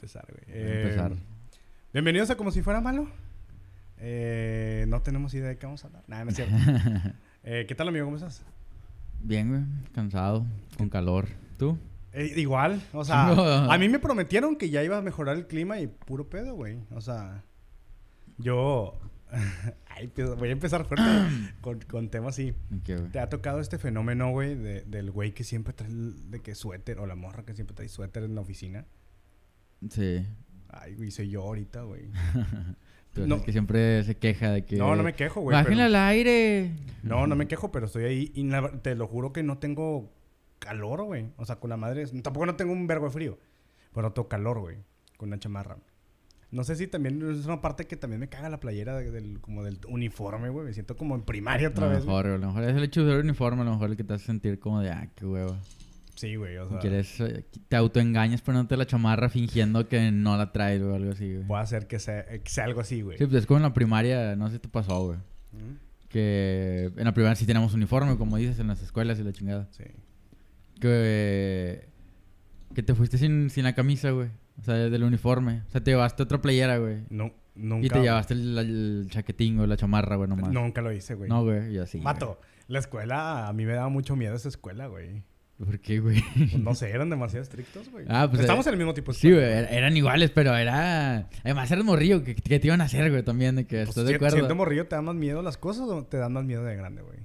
[0.00, 0.58] empezar, güey.
[0.82, 1.12] Empezar.
[1.12, 1.16] Eh,
[1.92, 3.06] bienvenidos a Como si fuera malo.
[3.98, 6.04] Eh, no tenemos idea de qué vamos a hablar.
[6.06, 6.54] Nada, no es cierto.
[7.42, 8.04] Eh, ¿Qué tal, amigo?
[8.04, 8.42] ¿Cómo estás?
[9.22, 9.62] Bien, güey.
[9.94, 10.44] Cansado,
[10.76, 11.26] con calor.
[11.58, 11.78] ¿Tú?
[12.12, 15.80] Eh, igual, o sea, a mí me prometieron que ya iba a mejorar el clima
[15.80, 16.80] y puro pedo, güey.
[16.90, 17.42] O sea,
[18.36, 18.92] yo.
[19.88, 21.06] Ay, pues, voy a empezar fuerte
[21.62, 22.52] con, con temas así.
[22.84, 23.10] ¿Qué, güey?
[23.10, 26.98] ¿Te ha tocado este fenómeno, güey, de- del güey que siempre trae de que suéter
[26.98, 28.84] o la morra que siempre trae suéter en la oficina?
[29.88, 30.26] Sí.
[30.68, 32.10] Ay, güey, soy yo ahorita, güey.
[33.16, 33.34] No.
[33.36, 34.76] es que siempre se queja de que...
[34.76, 35.52] No, no me quejo, güey.
[35.52, 36.70] Bájenle pero- al aire.
[37.02, 38.48] No, no me quejo, pero estoy ahí y
[38.82, 40.12] te lo juro que no tengo
[40.60, 41.26] calor, güey.
[41.36, 42.06] O sea, con la madre.
[42.22, 43.38] Tampoco no tengo un verbo de frío.
[43.92, 44.76] Pero no tengo calor, güey.
[45.16, 45.76] Con una chamarra.
[46.52, 49.40] No sé si también es una parte que también me caga la playera de- del,
[49.40, 50.66] como del uniforme, güey.
[50.66, 52.04] Me siento como en primaria A otra lo vez.
[52.04, 53.96] mejor, güey, a lo mejor es el hecho de usar uniforme, a lo mejor el
[53.96, 55.56] que te hace sentir como de, ah, qué huevo.
[56.20, 56.58] Sí, güey.
[56.58, 60.94] O sea, Quieres, eh, te autoengañas poniéndote la chamarra fingiendo que no la traes o
[60.94, 61.46] algo así, güey.
[61.46, 63.16] puede hacer que sea, que sea algo así, güey.
[63.16, 65.18] Sí, pues es como en la primaria, no sé si te pasó, güey.
[65.54, 65.76] Ujú.
[66.10, 69.68] Que en la primaria sí tenemos uniforme, como dices, en las escuelas y la chingada.
[69.70, 69.84] Sí.
[70.78, 71.88] Que,
[72.74, 74.28] que te fuiste sin, sin la camisa, güey.
[74.58, 75.62] O sea, del uniforme.
[75.68, 76.98] O sea, te llevaste otra playera, güey.
[77.08, 77.86] No, nunca.
[77.86, 80.52] Y te llevaste el, el chaquetín, güey, la chamarra, güey, nomás.
[80.52, 81.30] Nunca lo hice, güey.
[81.30, 81.96] No, güey, y así.
[81.96, 82.04] güey.
[82.04, 82.38] Mato.
[82.68, 85.22] La escuela, a mí me daba mucho miedo esa escuela, güey.
[85.64, 86.22] ¿Por qué, güey?
[86.36, 88.06] Pues no sé, eran demasiado estrictos, güey.
[88.08, 90.56] Ah, pues, Estamos eh, en el mismo tipo de Sí, güey, er- eran iguales, pero
[90.56, 91.28] era...
[91.44, 94.04] Además, eras morrillo, que, que te iban a hacer, güey, también, de que Pues, estás
[94.04, 94.36] de si- acuerdo.
[94.36, 97.02] Siendo morrillo, ¿te dan más miedo las cosas o te dan más miedo de grande,
[97.02, 97.18] güey?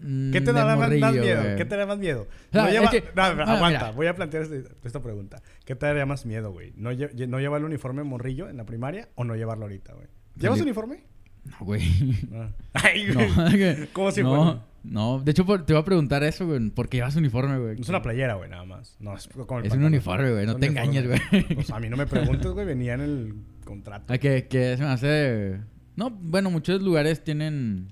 [0.00, 1.42] Mm, ¿Qué te de da más, miedo?
[1.42, 1.56] güey.
[1.56, 2.26] ¿Qué te da más miedo?
[2.52, 3.90] Es que- no, ah, aguanta, mira.
[3.92, 5.42] voy a plantear este- esta pregunta.
[5.64, 6.72] ¿Qué te daría más miedo, güey?
[6.76, 10.06] ¿No, lle- ¿No llevar el uniforme morrillo en la primaria o no llevarlo ahorita, güey?
[10.36, 10.62] ¿Llevas Sí.
[10.64, 11.04] uniforme?
[11.44, 11.82] No, güey.
[12.30, 12.52] No.
[12.72, 13.86] Ay, güey.
[13.92, 14.66] ¿Cómo si no, fuera?
[14.82, 15.20] No.
[15.20, 16.70] De hecho, te iba a preguntar eso, güey.
[16.70, 17.80] ¿Por qué llevas uniforme, güey?
[17.80, 18.96] Es una playera, güey, nada más.
[19.00, 20.46] No, es como el Es un uniforme, güey.
[20.46, 21.20] No te engañes, güey.
[21.54, 22.66] Pues a mí no me preguntes, güey.
[22.66, 24.12] Venía en el contrato.
[24.12, 25.60] Ah, que, que se me hace...
[25.96, 27.88] No, bueno, muchos lugares tienen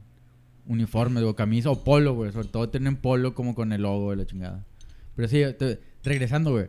[0.66, 2.32] uniformes o camisa o polo, güey.
[2.32, 4.64] Sobre todo tienen polo como con el logo de la chingada.
[5.14, 6.68] Pero sí, te- regresando, güey.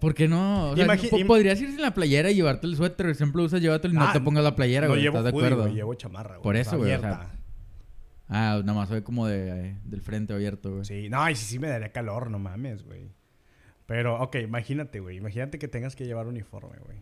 [0.00, 0.70] ¿Por qué no?
[0.70, 0.86] O sea,
[1.28, 3.14] podrías ir sin la playera y llevarte el suéter.
[3.14, 5.02] Siempre usas, llévatelo y no Ah, te pongas la playera, no güey.
[5.02, 5.62] llevo ¿Estás de acuerdo?
[5.62, 5.74] güey.
[5.74, 6.42] Llevo chamarra, güey.
[6.42, 7.30] Por eso, güey, o sea.
[8.32, 10.84] Ah, nada más soy como de, eh, del frente abierto, güey.
[10.84, 13.10] Sí, no, y sí, sí me daría calor, no mames, güey.
[13.86, 15.16] Pero, ok, imagínate, güey.
[15.16, 16.98] Imagínate que tengas que llevar uniforme, güey.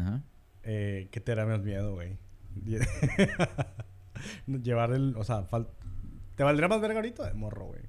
[0.00, 0.22] Ajá.
[0.62, 2.18] Eh, ¿Qué te da más miedo, güey?
[4.46, 5.14] llevar el...
[5.16, 5.68] O sea, fal-
[6.36, 7.82] ¿te valdría más verga ahorita de morro, güey?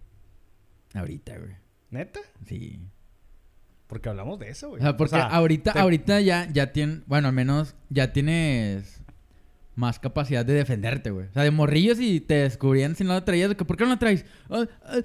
[0.93, 1.55] Ahorita, güey.
[1.91, 2.19] ¿Neta?
[2.45, 2.87] Sí.
[3.87, 4.81] Porque hablamos de eso, O güey.
[4.81, 9.02] sea, porque ahorita, te- ahorita ya, ya tienes, bueno, al menos ya tienes
[9.75, 11.27] más capacidad de defenderte, güey.
[11.27, 13.83] O sea, de morrillos y te descubrían si no la traías, de que ¿por qué
[13.83, 14.25] no la traes?
[14.49, 14.97] Ah, ah,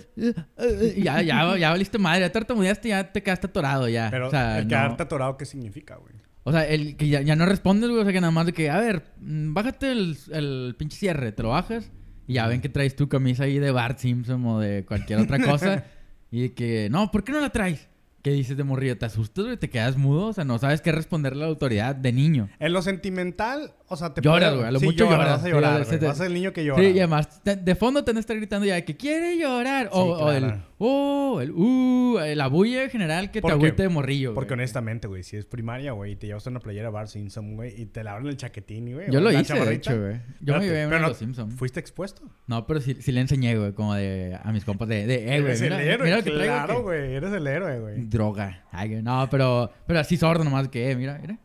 [0.58, 0.64] ah,
[0.96, 4.08] ya, ya, ya valiste madre, ya tartamudeaste, ya te quedaste atorado, ya.
[4.10, 6.14] Pero o sea, el no- quedarte atorado, ¿qué significa, güey?
[6.44, 8.54] o sea, el que ya, ya no respondes, güey, o sea, que nada más de
[8.54, 11.90] que, a ver, mm, bájate el, el pinche cierre, te lo bajas
[12.26, 15.38] y ya ven que traes tu camisa ahí de Bart Simpson o de cualquier otra
[15.40, 15.84] cosa
[16.30, 17.87] y de que, no, ¿por qué no la traes?
[18.22, 18.98] ¿Qué dices de morrillo?
[18.98, 19.56] ¿Te asustas, güey?
[19.56, 20.26] ¿Te quedas mudo?
[20.26, 22.48] O sea, no sabes qué responderle a la autoridad de niño.
[22.58, 25.28] En lo sentimental, o sea, te Lloras, güey, a lo sí, mucho lloras.
[25.28, 25.98] Vas a Sí, llorar, güey.
[26.00, 26.82] te- Vas a ser el niño que llora.
[26.82, 29.38] Sí, y además, te- de fondo te van a estar gritando ya de que quiere
[29.38, 29.88] llorar.
[29.92, 30.62] O, Sí, o el, claro.
[30.78, 34.60] Oh, el, uh, la bulla general que te agüite de morrillo, Porque güey.
[34.60, 37.86] honestamente, güey, si es primaria, güey, y te llevas una playera Bar Simpson, güey, y
[37.86, 39.10] te la abren el chaquetín, güey.
[39.10, 39.92] Yo lo hice, de chamarrita.
[39.92, 40.12] hecho, güey.
[40.14, 41.54] Yo me Espérate, llevé uno pero de no- los Simpsons.
[41.56, 42.22] ¿Fuiste expuesto?
[42.46, 45.40] No, pero sí, sí le enseñé, güey, como de a mis compas de, de eh,
[45.40, 47.14] güey, Eres mira, el héroe, mira claro, güey.
[47.14, 48.00] Eres el héroe, güey.
[48.06, 48.64] Droga.
[48.70, 51.38] Ay, no, pero, pero así sordo nomás que, eh, mira, mira.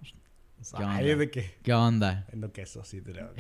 [0.78, 1.16] ¿Qué Ay, onda?
[1.18, 1.52] de qué.
[1.62, 2.26] ¿Qué onda?
[2.34, 3.34] No, que eso sí, droga.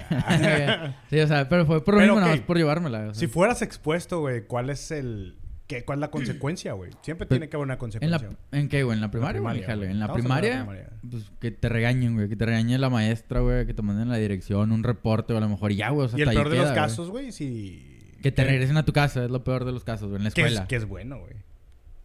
[1.09, 2.39] sí, o sea, pero fue por lo Pero, mismo, nada ok.
[2.39, 2.99] más por llevármela.
[2.99, 3.13] o sea.
[3.13, 5.37] si fueras expuesto, güey, ¿cuál es el...
[5.67, 6.91] ¿Qué, ¿Cuál es la consecuencia, güey?
[7.01, 8.29] Siempre Pero- tiene que haber una ¿En, consecuencia.
[8.51, 8.95] la, ¿En qué, güey?
[8.95, 9.89] ¿En la primaria, o en el primaria, güey.
[9.91, 12.29] En la la primaria, pues que te regañen, güey.
[12.29, 13.65] Que te regañe la maestra, güey.
[13.65, 16.05] Que te manden la dirección, un reporte o a lo mejor ya, güey.
[16.07, 16.75] O sea, y el peor de los queda, güey.
[16.83, 18.17] casos, güey, si...
[18.21, 20.17] Que te regresen a tu casa, es lo peor de los casos, güey.
[20.19, 20.67] En la Que es, escuela.
[20.67, 21.33] que es bueno, güey.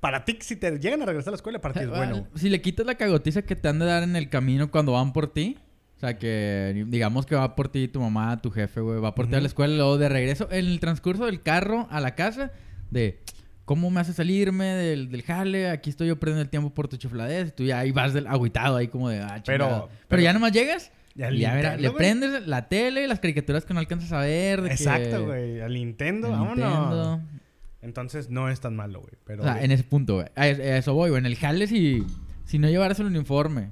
[0.00, 2.26] Para ti, si te llegan a regresar a la escuela, para ti es bueno.
[2.36, 5.12] Si le quitas la cagotiza que te han de dar en el camino cuando van
[5.12, 5.58] por ti.
[5.96, 9.00] O sea, que digamos que va por ti tu mamá, tu jefe, güey.
[9.00, 10.48] Va por ti a la escuela y luego de regreso.
[10.52, 12.52] En el transcurso del carro a la casa,
[12.90, 13.18] de
[13.68, 15.68] cómo me hace salirme del, del jale.
[15.68, 17.48] Aquí estoy yo perdiendo el tiempo por tu chifladez.
[17.48, 20.32] Y tú ya ahí vas del agüitado ahí como de, ah, Pero- pero, pero- ya
[20.32, 20.90] nomás llegas.
[21.14, 24.62] Y ya, mira, Nintendo, le prendes la tele, las caricaturas que no alcanzas a ver.
[24.62, 25.60] de que- Exacto, güey.
[25.60, 27.20] Al Nintendo, vámonos.
[27.82, 29.12] Entonces no es tan malo, güey.
[29.26, 30.26] Pero, O sea, en ese punto, güey.
[30.34, 31.20] A eso voy, güey.
[31.20, 32.06] En el jale, si,
[32.46, 33.70] si no llevaras el uniforme,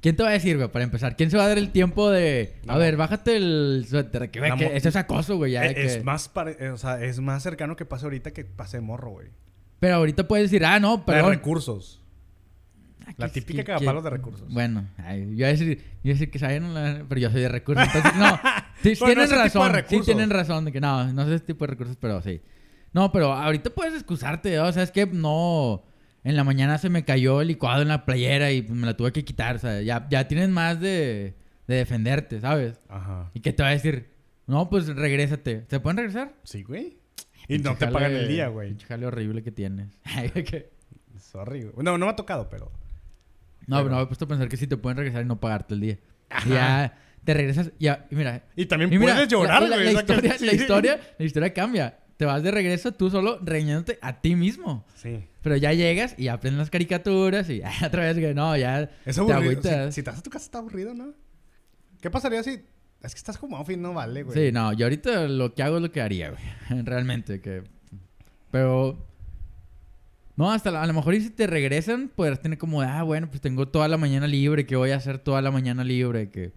[0.00, 1.14] ¿Quién te va a decir, güey, para empezar?
[1.16, 2.54] ¿Quién se va a dar el tiempo de...
[2.66, 2.78] A No.
[2.78, 4.30] ver, bájate el suéter.
[4.30, 5.52] Que, que eso es acoso, güey.
[5.52, 8.44] ya de es, más pare- eh, o sea, es más cercano que pase ahorita que
[8.46, 9.26] pase morro, güey.
[9.78, 11.30] Pero ahorita puedes decir, ah, no, De perdón.
[11.32, 12.00] recursos.
[13.06, 14.48] Ah, La típica que- cagapalos de recursos.
[14.52, 17.30] Bueno, ay, yo iba a decir, yo iba a decir que saben, la- pero yo
[17.30, 17.84] soy de recursos.
[17.86, 18.40] Entonces, no.
[18.82, 19.72] Sí, Bueno, tienen de razón.
[19.88, 22.40] Sí, tienen razón de que no, no sé ese tipo de recursos, pero sí.
[22.94, 24.64] No, pero ahorita puedes excusarte, ¿no?
[24.68, 25.82] o sea, es que no.
[26.22, 28.94] En la mañana se me cayó el licuado en la playera y pues, me la
[28.96, 29.56] tuve que quitar.
[29.56, 31.34] O sea, ya, ya tienes más de,
[31.66, 32.78] de defenderte, ¿sabes?
[32.88, 33.30] Ajá.
[33.34, 34.10] ¿Y qué te va a decir?
[34.46, 35.64] No, pues regrésate.
[35.68, 36.34] ¿Se pueden regresar?
[36.42, 36.98] Sí, güey.
[37.48, 38.68] Y no te pagan el día, güey.
[38.68, 39.88] pinche jale horrible que tienes.
[40.44, 40.70] Que-
[41.18, 41.74] Sorry, güey.
[41.84, 42.70] No, no me ha tocado, pero...
[43.66, 45.40] no, Pero- no me he puesto a pensar que sí te pueden regresar y no
[45.40, 45.94] pagarte el día.
[45.94, 46.48] Y Ajá.
[46.48, 47.72] ya te regresas.
[47.78, 49.92] Ya, y mira, Y también Y mira, puedes llorar, la, la- güey.
[49.94, 50.46] la que historia, sí.
[50.46, 51.98] la, historia, la historia cambia.
[52.20, 54.84] Te vas de regreso tú solo reñándote a ti mismo.
[54.94, 55.24] Sí.
[55.40, 59.22] Pero ya llegas y aprendes las caricaturas y otra vez que no, ya Es te
[59.22, 59.38] aburrido.
[59.40, 59.94] agüitas.
[59.94, 61.14] Si, si te vas a tu casa está aburrido, ¿no?
[62.02, 62.60] ¿Qué pasaría si...
[63.02, 64.36] Es que estás como outfit, no vale, güey.
[64.36, 66.82] Sí, no, yo ahorita lo que hago es lo que haría, güey.
[66.84, 67.62] Realmente, que...
[68.50, 69.06] Pero...
[70.36, 73.28] No, hasta la- a lo mejor y si te regresan, podrás tener como, ah, bueno,
[73.30, 76.28] pues tengo toda la mañana libre, que voy a hacer toda la mañana libre?
[76.28, 76.52] Que,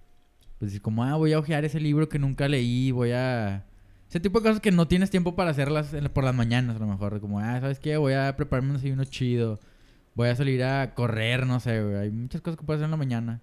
[0.59, 3.65] pues decir como, ah, voy a hojear ese libro que nunca leí, voy a...
[4.13, 6.85] Ese tipo de cosas que no tienes tiempo para hacerlas por las mañanas, a lo
[6.85, 7.19] mejor.
[7.19, 7.97] Como, ah, ¿sabes qué?
[7.97, 9.59] Voy a prepararme un desayuno chido.
[10.13, 11.95] Voy a salir a correr, no sé, güey.
[11.95, 13.41] Hay muchas cosas que puedes hacer en la mañana.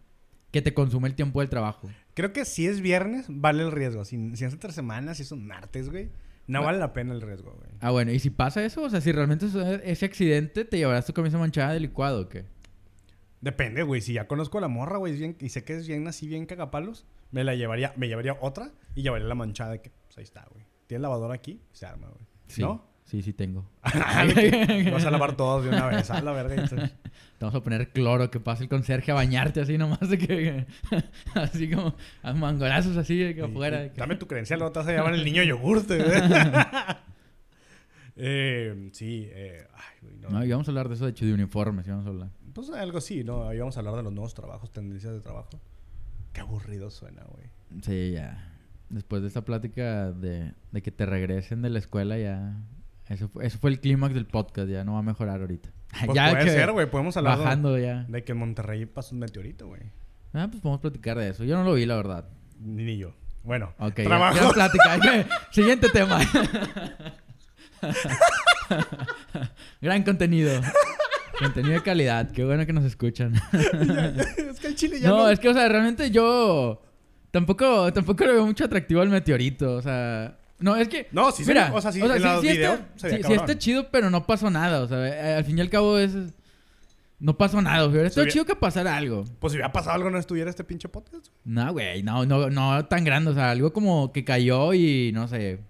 [0.53, 1.91] Que te consume el tiempo del trabajo.
[2.15, 4.05] Creo que si es viernes, vale el riesgo.
[4.05, 6.05] Si, si es entre semanas, si es un martes, güey,
[6.47, 6.67] no Bueno.
[6.67, 7.71] vale la pena el riesgo, güey.
[7.81, 9.47] Ah, bueno, y si pasa eso, o sea, si realmente
[9.83, 12.45] ese accidente, ¿te llevarás tu camisa manchada de licuado o qué?
[13.41, 14.03] Depende, güey.
[14.03, 17.07] Si ya conozco a la morra, güey, y sé que es bien así, bien cagapalos,
[17.33, 20.45] me la llevaría, me llevaría otra y llevaría la manchada de que, pues ahí está,
[20.53, 20.65] güey.
[20.89, 22.27] Tienes lavadora aquí, se arma, güey.
[22.49, 22.63] Sí.
[22.63, 22.85] ¿No?
[23.05, 23.65] Sí, sí tengo.
[24.35, 26.55] Que Vas a lavar todos de una vez, a la verga.
[26.57, 26.91] entonces-
[27.39, 30.67] Te vamos a poner cloro, que pase el conserje a bañarte así nomás de que...
[31.35, 33.81] así como a mangolazos así de que afuera.
[33.81, 36.21] y de que- Dame tu credencial, luego te vas a llevar el niño yogurte, güey.
[38.17, 40.31] eh, sí, eh, ay, güey, no.
[40.31, 42.31] No, íbamos a hablar de eso, de hecho, de uniformes, íbamos a hablar.
[42.53, 43.49] Pues algo así, ¿no?
[43.49, 45.51] Ahí vamos a hablar de los nuevos trabajos, tendencias de trabajo.
[46.33, 47.47] Qué aburrido suena, güey.
[47.83, 48.47] Sí, ya.
[48.91, 52.57] Después de esta plática de, de que te regresen de la escuela, ya...
[53.09, 55.71] Eso fue, eso fue el clímax del podcast, ya no va a mejorar ahorita.
[56.07, 56.89] Pues ya puede que ser, güey.
[56.89, 58.05] Podemos hablar de- Bajando ya.
[58.09, 59.81] de que en Monterrey pasó un meteorito, güey.
[60.33, 61.43] Ah, pues podemos platicar de eso.
[61.43, 62.29] Yo no lo vi, la verdad.
[62.61, 63.13] Ni, ni yo.
[63.43, 64.39] Bueno, Ok, ya- trabajo.
[64.49, 65.27] ya plática.
[65.51, 66.21] Siguiente tema.
[69.81, 70.61] Gran contenido.
[71.39, 72.31] Contenido de calidad.
[72.31, 73.35] Qué bueno que nos escuchan.
[74.37, 75.29] es que el chile ya no, no...
[75.31, 76.83] es que, o sea, realmente yo...
[77.31, 79.75] Tampoco, tampoco le veo mucho atractivo al meteorito.
[79.75, 80.37] O sea...
[80.59, 81.09] No, es que...
[81.13, 83.21] No, sí se Mira, ve- o sea, sí, en los videos se veía sí, sí
[83.23, 83.41] cabrón.
[83.41, 84.81] está chido, pero no pasó nada.
[84.83, 86.15] O sea, eh, al fin y al cabo es...
[87.19, 87.85] No pasó nada.
[87.85, 87.91] Estado
[88.25, 89.25] hubiera- chido que pasara algo.
[89.41, 91.29] Pues si hubiera pasado algo, no estuviera este pinche podcast.
[91.45, 95.29] No, güey, no, no, no tan grande, o sea, algo como que cayó y no
[95.29, 95.61] sé,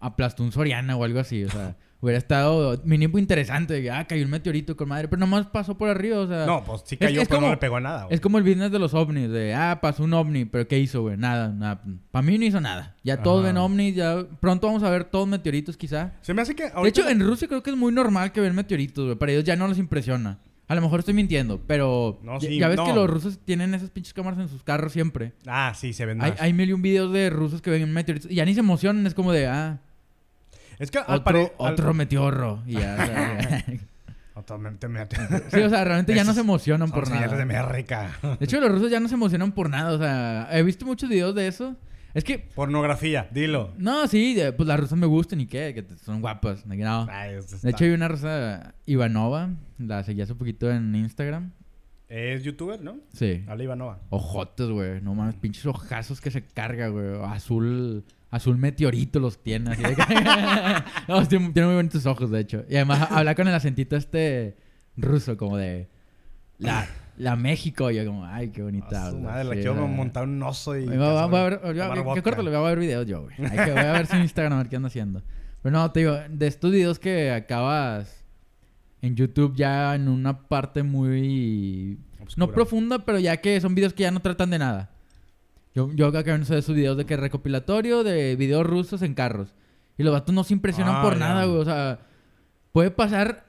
[0.00, 4.04] aplastó un Soriana o algo así, o sea, hubiera estado mínimo interesante, de que, ah,
[4.06, 6.96] cayó un meteorito con madre, pero nomás pasó por arriba, o sea, No, pues sí
[6.98, 8.14] cayó, es pero como- no le pegó a nada, güey.
[8.14, 11.00] es como el business de los ovnis, de, ah, pasó un ovni, pero ¿qué hizo,
[11.02, 11.16] güey?
[11.16, 13.46] Nada, nada, para mí no hizo nada, ya todos Ajá.
[13.52, 16.12] ven ovnis, ya pronto vamos a ver todos meteoritos quizá.
[16.22, 18.54] Se me hace que De hecho, en Rusia creo que es muy normal que ven
[18.54, 20.38] meteoritos, güey, para ellos ya no les impresiona.
[20.68, 22.86] A lo mejor estoy mintiendo, pero No, sí, ya ves no.
[22.86, 25.34] que los rusos tienen esas pinches cámaras en sus carros siempre.
[25.46, 26.30] Ah, sí, se ven más.
[26.32, 28.60] Hay, hay mil y un videos de rusos que ven meteoritos y ya ni se
[28.60, 29.80] emocionan, es como de, ah,
[30.82, 32.62] Es que al otro, pare- al- otro meteorro.
[32.66, 32.96] Y ya,
[33.66, 33.80] me-
[35.50, 37.28] sí, o sea, realmente ya no se emocionan por nada.
[37.36, 38.10] de América.
[38.38, 41.08] De hecho, los rusos ya no se emocionan por nada, o sea, he visto muchos
[41.08, 41.76] videos de eso.
[42.14, 43.72] Es que, Pornografía, dilo.
[43.78, 46.66] no, sí, pues las rusas me gustan y qué, que son guapas.
[46.66, 47.06] no.
[47.10, 51.52] Ay, De hecho, hay una rusa, Ivanova, la seguí hace poquito en Instagram.
[52.12, 52.98] Es youtuber, ¿no?
[53.14, 53.42] Sí.
[53.48, 53.98] Ale Ivanova.
[54.10, 55.00] Ojotes, güey.
[55.00, 57.14] No mames, pinches ojazos que se carga, güey.
[57.24, 59.70] Azul, azul meteorito los tiene.
[59.70, 60.02] Así de que...
[61.08, 62.64] no, tiene, tiene muy bonitos ojos, de hecho.
[62.68, 64.58] Y además habla con el acentito este
[64.94, 65.88] ruso, como de...
[66.58, 67.90] La, la México.
[67.90, 69.30] Y yo como, ay, qué bonita habla.
[69.30, 70.84] madre, la quiero montar un oso y...
[70.84, 72.12] Voy a, ver, yo-.
[72.12, 72.42] ¿Qué corto?
[72.42, 73.36] Le voy a ver videos yo, güey.
[73.38, 75.22] Voy a ver su Instagram a ver qué anda haciendo.
[75.62, 78.21] Pero no, te digo, de estos videos que acabas
[79.02, 81.98] en YouTube ya en una parte muy...
[82.20, 82.46] Obscura.
[82.46, 84.90] No profunda, pero ya que son videos que ya no tratan de nada.
[85.74, 89.54] Yo, yo acabo de esos videos de que recopilatorio de videos rusos en carros.
[89.98, 91.18] Y los vatos no se impresionan Ah, por ya.
[91.18, 91.58] nada, güey.
[91.60, 91.98] O sea,
[92.72, 93.44] puede pasar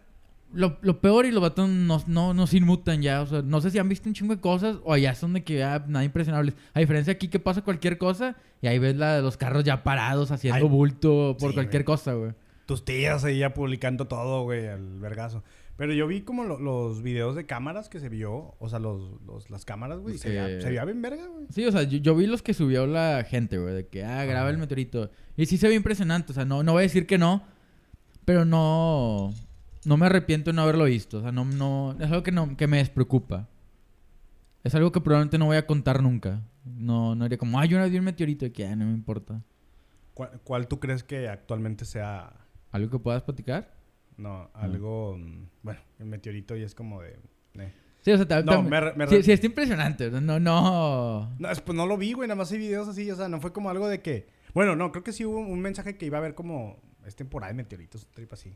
[0.54, 3.22] lo, lo peor y los vatos no, no, no se inmutan ya.
[3.22, 5.44] O sea, no sé si han visto un chingo de cosas o allá son de
[5.44, 6.56] que ah, nada impresionables.
[6.74, 9.84] A diferencia aquí que pasa cualquier cosa y ahí ves la de los carros ya
[9.84, 11.98] parados haciendo Ay, bulto por sí, cualquier güey.
[11.98, 12.32] cosa, güey.
[12.66, 15.44] Tus tías ahí ya publicando todo, güey, al vergazo.
[15.76, 19.22] Pero yo vi como lo- los videos de cámaras que se vio, o sea, los,
[19.24, 20.36] los- las cámaras, güey, y se, Sí.
[20.36, 21.48] veía, se veía bien verga, güey.
[21.50, 24.24] Sí, o sea, yo, yo vi los que subió la gente, güey, de que, ah,
[24.26, 25.10] graba el meteorito.
[25.36, 27.44] Y sí se ve impresionante, o sea, no, no voy a decir que no,
[28.24, 29.34] pero no,
[29.86, 32.56] no me arrepiento de no haberlo visto, o sea, no, no, es algo que, no,
[32.56, 33.50] que me despreocupa.
[34.64, 36.42] Es algo que probablemente no voy a contar nunca.
[36.64, 38.86] No, no iría como, ah, yo una vez vi un meteorito, y que, ah, no
[38.86, 39.42] me importa.
[40.14, 42.32] ¿Cuál, cuál tú crees que actualmente sea,
[42.74, 43.74] ¿Algo que puedas platicar?
[44.18, 47.18] no, algo, mm, bueno, el meteorito y es como de...
[47.56, 47.74] eh.
[48.02, 51.32] Sí, o sea, ta- No, me me sí, sí, está impresionante, no, no, no.
[51.40, 53.40] No, es- pues no lo vi, güey, nada más hay videos así, o sea, no
[53.40, 54.28] fue como algo de que...
[54.54, 56.78] Bueno, no, creo que sí hubo un mensaje que iba a haber como...
[57.06, 58.56] Es temporada de meteoritos, un trip así.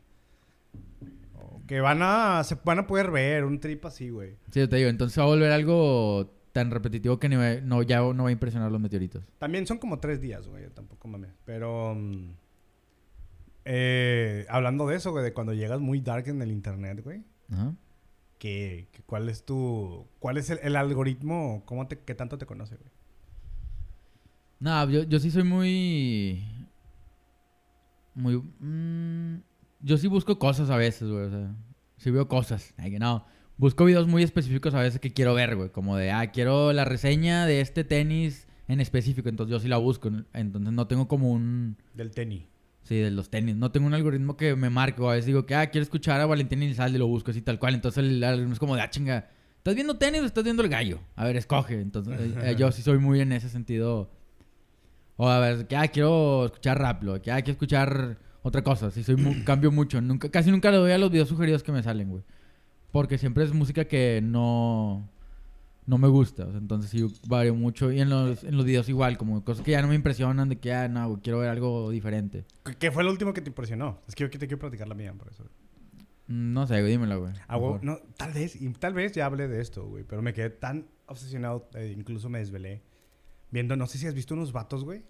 [1.34, 2.44] O que van a...
[2.44, 4.36] Se van a poder ver, un trip así, güey.
[4.50, 7.98] Sí, te digo, entonces va a volver algo tan repetitivo que ni va- no, ya
[8.00, 9.24] no va a impresionar los meteoritos.
[9.38, 11.30] También son como tres días, güey, tampoco mames.
[11.44, 11.94] Pero...
[11.94, 12.30] mm,
[13.70, 17.22] eh, hablando de eso, güey, de cuando llegas muy dark en el internet, güey.
[17.52, 17.74] Ajá.
[18.38, 20.06] Que, que ¿Cuál es tu...
[20.20, 21.62] ¿Cuál es el, el algoritmo?
[21.66, 22.90] ¿Cómo te, ¿Qué tanto te conoce, güey?
[24.60, 26.42] No, yo, yo sí soy muy.
[28.14, 28.36] Muy.
[28.36, 29.42] mm,
[29.80, 31.26] yo sí busco cosas a veces, güey.
[31.26, 31.54] O sea,
[31.98, 32.74] sí veo cosas.
[32.98, 33.24] No.
[33.56, 35.70] Busco videos muy específicos a veces que quiero ver, güey.
[35.70, 39.28] Como de, ah, quiero la reseña de este tenis en específico.
[39.28, 40.10] Entonces yo sí la busco.
[40.32, 41.76] Entonces no tengo como un.
[41.94, 42.44] Del tenis.
[42.88, 43.54] Sí, de los tenis.
[43.54, 45.02] No tengo un algoritmo que me marque.
[45.02, 47.42] O a veces digo que, ah, quiero escuchar a Valentín Elizalde y lo busco así
[47.42, 47.74] tal cual.
[47.74, 49.28] Entonces el algoritmo es como de, ah, chinga.
[49.58, 50.98] ¿Estás viendo tenis o estás viendo el gallo?
[51.14, 51.82] A ver, escoge.
[51.82, 54.10] Entonces eh, eh, yo sí soy muy en ese sentido.
[55.16, 57.02] O a ver, que, ah, quiero escuchar rap.
[57.02, 58.90] lo Que, ah, quiero escuchar otra cosa.
[58.90, 60.00] Sí, soy cambio mucho.
[60.00, 62.22] Nunca, casi nunca le doy a los videos sugeridos que me salen, güey.
[62.90, 65.10] Porque siempre es música que no...
[65.88, 66.44] No me gusta.
[66.46, 67.90] O sea, entonces sí vario mucho.
[67.90, 69.16] Y en los, en los videos igual.
[69.18, 70.48] Como cosas que ya no me impresionan.
[70.48, 72.44] De que, ah, no, quiero ver algo diferente.
[72.64, 73.98] ¿Qué- ¿Qué fue lo último que te impresionó?
[74.06, 75.44] Es que yo te quiero platicar la mía, por eso.
[76.26, 77.32] Mm, No sé, güey, dímelo, güey.
[77.48, 77.84] Ah, güey, Mejor.
[77.84, 80.86] no, tal vez, y tal vez ya hablé de esto, güey, pero me quedé tan
[81.06, 82.82] obsesionado, eh, incluso me desvelé,
[83.50, 85.04] viendo, no sé si has visto unos vatos, güey,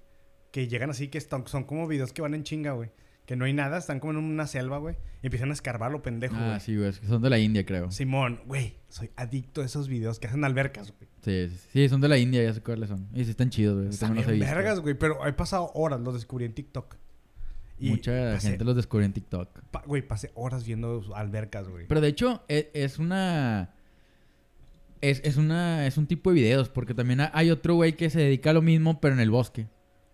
[0.53, 2.91] que llegan así, que están, son como videos que van en chinga, güey,
[3.29, 6.01] que no hay nada, están como en una selva, güey, y empiezan a escarbar lo
[6.03, 6.49] pendejo, güey.
[6.51, 6.89] Ah, sí, güey.
[6.89, 7.91] es que son de la India, creo.
[7.91, 11.11] Simón, güey, soy adicto a esos videos que hacen albercas, güey.
[11.49, 13.07] sí, sí, son de la India, ya sé cuáles son.
[13.13, 13.89] Y sí están chidos, güey.
[13.91, 14.45] Están bien visto.
[14.47, 16.97] vergas, güey, pero he pasado horas, los descubrí en TikTok.
[17.79, 19.61] Y Mucha pasé- gente los descubrió en TikTok.
[19.71, 21.87] pa- Güey, pasé horas viendo albercas, güey.
[21.87, 23.75] Pero de hecho, e- es, una.
[25.01, 25.87] Es, es una.
[25.87, 26.69] Es un tipo de videos.
[26.71, 29.31] Porque también ha- hay otro güey que se dedica a lo mismo, pero en el
[29.31, 29.69] bosque.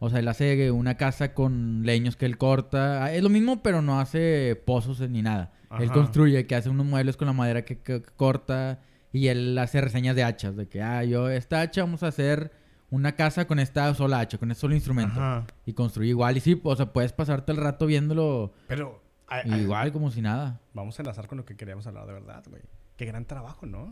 [0.04, 3.04] O sea, él hace una casa con leños que él corta.
[3.04, 5.52] Ah, Es lo mismo, pero no hace pozos ni nada.
[5.80, 8.80] Él construye, que hace unos muebles con la madera que, que- que corta.
[9.12, 10.56] Y él hace reseñas de hachas.
[10.56, 12.52] De que, ah, yo, esta hacha vamos a hacer
[12.90, 15.20] una casa con esta sola hacha, con este solo instrumento.
[15.20, 15.46] Ajá.
[15.66, 16.36] Y construye igual.
[16.36, 19.02] Y sí, o sea, puedes pasarte el rato viéndolo Pero...
[19.46, 20.60] igual, como si nada.
[20.74, 22.62] Vamos a enlazar con lo que queríamos hablar de verdad, güey.
[22.96, 23.82] Qué gran trabajo, ¿no?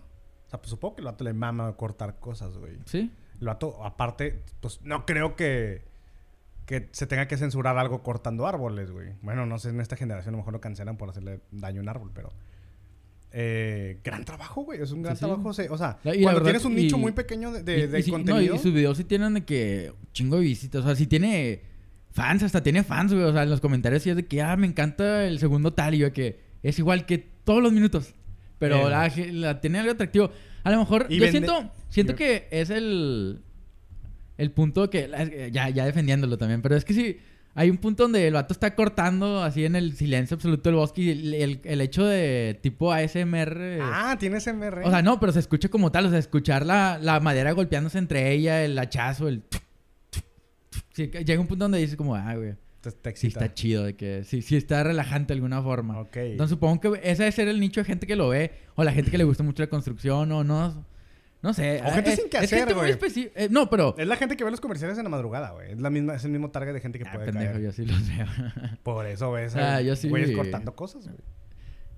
[0.46, 2.76] O sea, pues supongo que el vato le mama cortar cosas, güey.
[2.84, 3.10] ¿Sí?
[3.40, 5.84] El vato, aparte, pues no creo que,
[6.80, 9.10] que se tenga que censurar algo cortando árboles, güey.
[9.22, 11.82] Bueno, no sé, en esta generación a lo mejor lo cancelan por hacerle daño a
[11.82, 12.32] un árbol, pero...
[13.34, 14.82] Eh, gran trabajo, güey.
[14.82, 15.26] Es un gran Sí, sí.
[15.26, 15.48] trabajo.
[15.48, 15.68] o sea,
[16.04, 18.10] y cuando verdad- tienes un y- nicho muy pequeño de, de- Y- de y, sí-
[18.10, 18.54] no, contenido...
[18.54, 20.82] y sus videos sí tienen de que chingo de visitas.
[20.82, 21.62] O sea, sí tiene
[22.10, 23.24] fans, hasta tiene fans, güey.
[23.24, 25.94] O sea, en los comentarios sí es de que, ah, me encanta el segundo tal.
[25.94, 28.14] Y yo que es igual que todos los minutos.
[28.58, 29.40] Pero Bien.
[29.40, 30.30] la, tiene algo atractivo.
[30.62, 33.42] A lo mejor, yo vende- siento, siento que es el,
[34.38, 36.62] el punto que, ya, ya defendiéndolo también.
[36.62, 37.18] Pero es que sí,
[37.54, 41.02] hay un punto donde el vato está cortando así en el silencio absoluto del bosque.
[41.02, 43.78] Y el, el- el hecho de tipo ASMR.
[43.82, 44.82] Ah, tienes MR.
[44.84, 46.06] O sea, no, pero se escucha como tal.
[46.06, 49.42] O sea, escuchar la, la madera golpeándose entre ella, el hachazo, el...
[50.94, 54.24] Sí, llega un punto donde dices como, ah, güey, te, sí está chido, de que
[54.24, 55.98] sí, sí está relajante de alguna forma.
[56.00, 56.16] Ok.
[56.16, 58.92] Entonces supongo que ese debe ser el nicho de gente que lo ve, o la
[58.92, 60.84] gente que le gusta mucho la construcción, o no,
[61.42, 61.82] no sé.
[61.84, 62.96] O gente Es- sin que es hacer, güey.
[63.34, 63.94] eh, no, pero...
[63.98, 65.72] Es la gente que ve los comerciales en la madrugada, güey.
[65.72, 67.64] Es, la misma, es el mismo target de gente que Ah, puede pendejo, caer.
[67.64, 68.26] yo sí los veo.
[68.82, 71.18] Por eso ves Ah, yo sí güeyes cortando cosas, güey.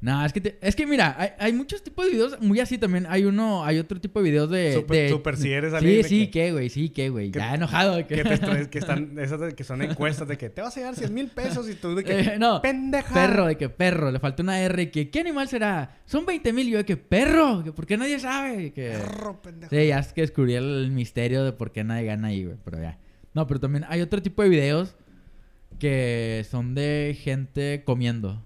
[0.05, 2.77] No, es que, te- es que mira, hay, hay muchos tipos de videos muy así
[2.77, 3.07] también.
[3.09, 4.75] Hay uno, hay otro tipo de videos de...
[4.75, 7.31] Super- de- super si eres alguien Sí, sí, que, güey, sí, que, güey.
[7.31, 7.97] Ya enojado.
[8.07, 10.81] que- Que, te que están, esas de que son encuestas de que te vas a
[10.81, 13.15] llevar 100 mil pesos y tú de que, Eh, no, pendeja.
[13.15, 15.97] perro, de que perro, le falta una R, que ¿qué animal será?
[16.05, 18.75] Son 20 mil, yo de que perro, que ¿por qué nadie sabe?
[18.75, 18.91] Que...
[18.91, 19.71] Perro, pendejo.
[19.75, 22.79] Sí, ya es que descubrí el misterio de por qué nadie gana ahí, güey, pero
[22.79, 22.99] ya.
[23.33, 24.97] No, pero también hay otro tipo de videos
[25.79, 28.45] que son de gente comiendo.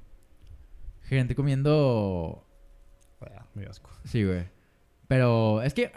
[1.08, 2.44] Gente comiendo...
[3.20, 3.90] Ah, dio asco.
[4.04, 4.44] Sí, güey.
[5.06, 5.90] Pero es que...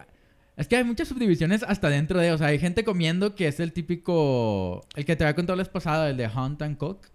[0.57, 2.31] Es que hay muchas subdivisiones hasta dentro de...
[2.31, 4.81] O sea, hay gente comiendo que es el típico...
[4.95, 7.07] El que te había contado la vez pasada, el de Hunt and Cook.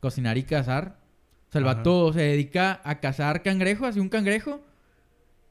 [0.00, 0.98] Cocinar y cazar.
[1.48, 4.60] O sea, el vato se dedica a cazar cangrejos, así un cangrejo,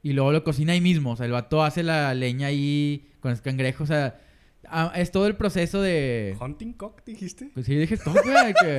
[0.02, 1.12] y luego lo cocina ahí mismo.
[1.12, 3.84] O sea, el vato hace la leña ahí con el cangrejo.
[3.84, 4.20] O sea,
[4.68, 6.36] ah, es todo el proceso de...
[6.40, 7.50] ¿Hunting cock dijiste?
[7.54, 8.54] Pues sí, dije todo, güey.
[8.60, 8.78] que...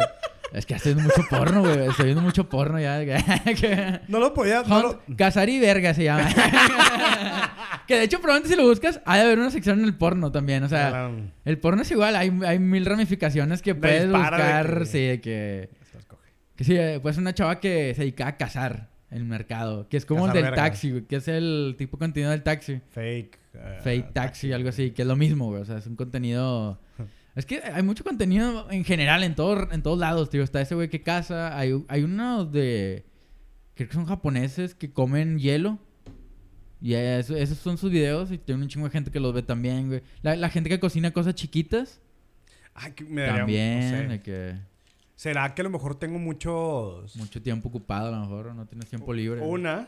[0.54, 1.88] Es que viendo mucho porno, güey.
[1.88, 3.00] Estoy viendo mucho porno ya.
[4.08, 4.64] No lo podía...
[4.64, 5.02] No lo...
[5.18, 6.28] Cazar y verga se llama.
[7.88, 10.32] que de hecho, probablemente si lo buscas, hay de haber una sección en el porno
[10.32, 10.64] también.
[10.64, 11.12] O sea,
[11.46, 12.16] el porno es igual.
[12.16, 14.80] Hay, hay mil ramificaciones que puedes de buscar.
[14.80, 15.70] que- Sí, de que...
[16.56, 19.88] Que sí, eh, pues una chava que se dedica a cazar en el mercado.
[19.90, 21.04] Que es como Cazar el del taxi, güey.
[21.04, 22.82] Que es el tipo de contenido del taxi.
[22.90, 23.38] Fake.
[23.54, 24.90] eh, Fake taxi, algo así.
[24.90, 25.62] Que es lo mismo, güey.
[25.62, 26.80] O sea, es un contenido...
[27.38, 30.42] Es que hay mucho contenido en general en, todo, en todos lados, tío.
[30.44, 31.58] Está ese güey que caza.
[31.58, 33.06] Hay, hay uno de...
[33.76, 35.78] Creo que son japoneses que comen hielo.
[36.82, 38.32] Y eso- esos son sus videos.
[38.32, 40.02] Y tiene un chingo de gente que los ve también, güey.
[40.24, 42.02] La, la gente que cocina cosas chiquitas.
[42.74, 43.80] Ay, que me daría- también.
[43.92, 44.08] no sé.
[44.08, 44.56] de que
[45.16, 47.16] ¿Será que a lo mejor tengo muchos...
[47.18, 48.48] mucho tiempo ocupado a lo mejor.
[48.48, 49.40] o No tienes tiempo libre.
[49.42, 49.52] güey.
[49.52, 49.88] Una.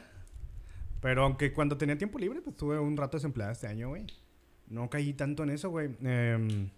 [1.02, 4.06] Pero aunque cuando tenía tiempo libre, pues tuve un rato desempleado este año, güey.
[4.68, 5.90] No caí tanto en eso, güey.
[6.04, 6.70] Em,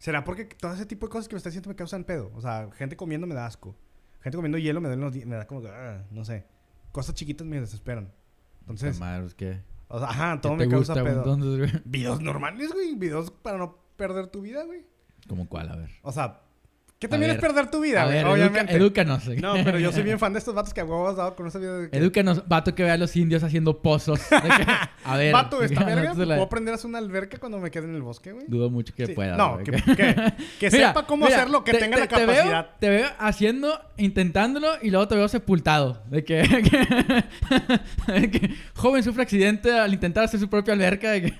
[0.00, 2.32] ¿Será porque todo ese tipo de cosas que me está haciendo me causan pedo?
[2.34, 3.76] O sea, gente comiendo me da asco.
[4.22, 6.46] Gente comiendo hielo me da, los me da como ah, no sé.
[6.90, 8.10] Cosas chiquitas me desesperan.
[8.62, 9.60] Entonces, Madre, ¿qué?
[9.88, 11.18] o sea, ajá, todo ¿Qué me causa gusta, pedo.
[11.18, 11.82] entonces, güey?
[11.84, 12.94] Videos normales, güey.
[12.94, 14.86] Videos para no perder tu vida, güey.
[15.28, 15.68] ¿Cómo cuál?
[15.68, 15.90] A ver.
[16.00, 16.40] O sea,
[17.00, 18.16] ¿qué A también es perder tu vida, a güey?
[18.18, 18.76] ver, educa- Obviamente.
[18.76, 19.26] edúcanos.
[19.40, 21.46] No, pero yo soy bien fan de estos vatos que a huevo has dado con
[21.48, 21.96] ese video de que...
[21.98, 24.20] Edúcanos, vato que vea a los indios haciendo pozos.
[24.30, 24.66] Que-
[25.04, 25.32] a ver.
[25.32, 27.94] Vato, esta verga, se la- ¿puedo aprender a hacer una alberca cuando me quede en
[27.94, 28.44] el bosque, güey?
[28.48, 29.14] Dudo mucho que Sí.
[29.14, 29.34] pueda.
[29.36, 29.82] No, que, que-
[30.60, 32.70] que Mira, sepa cómo mira, hacerlo, que te- tenga te- la te veo- capacidad.
[32.78, 36.02] Te veo, haciendo, intentándolo y luego te veo sepultado.
[36.10, 36.42] De que,
[38.08, 41.12] de que joven sufre accidente al intentar hacer su propia alberca.
[41.12, 41.34] De que,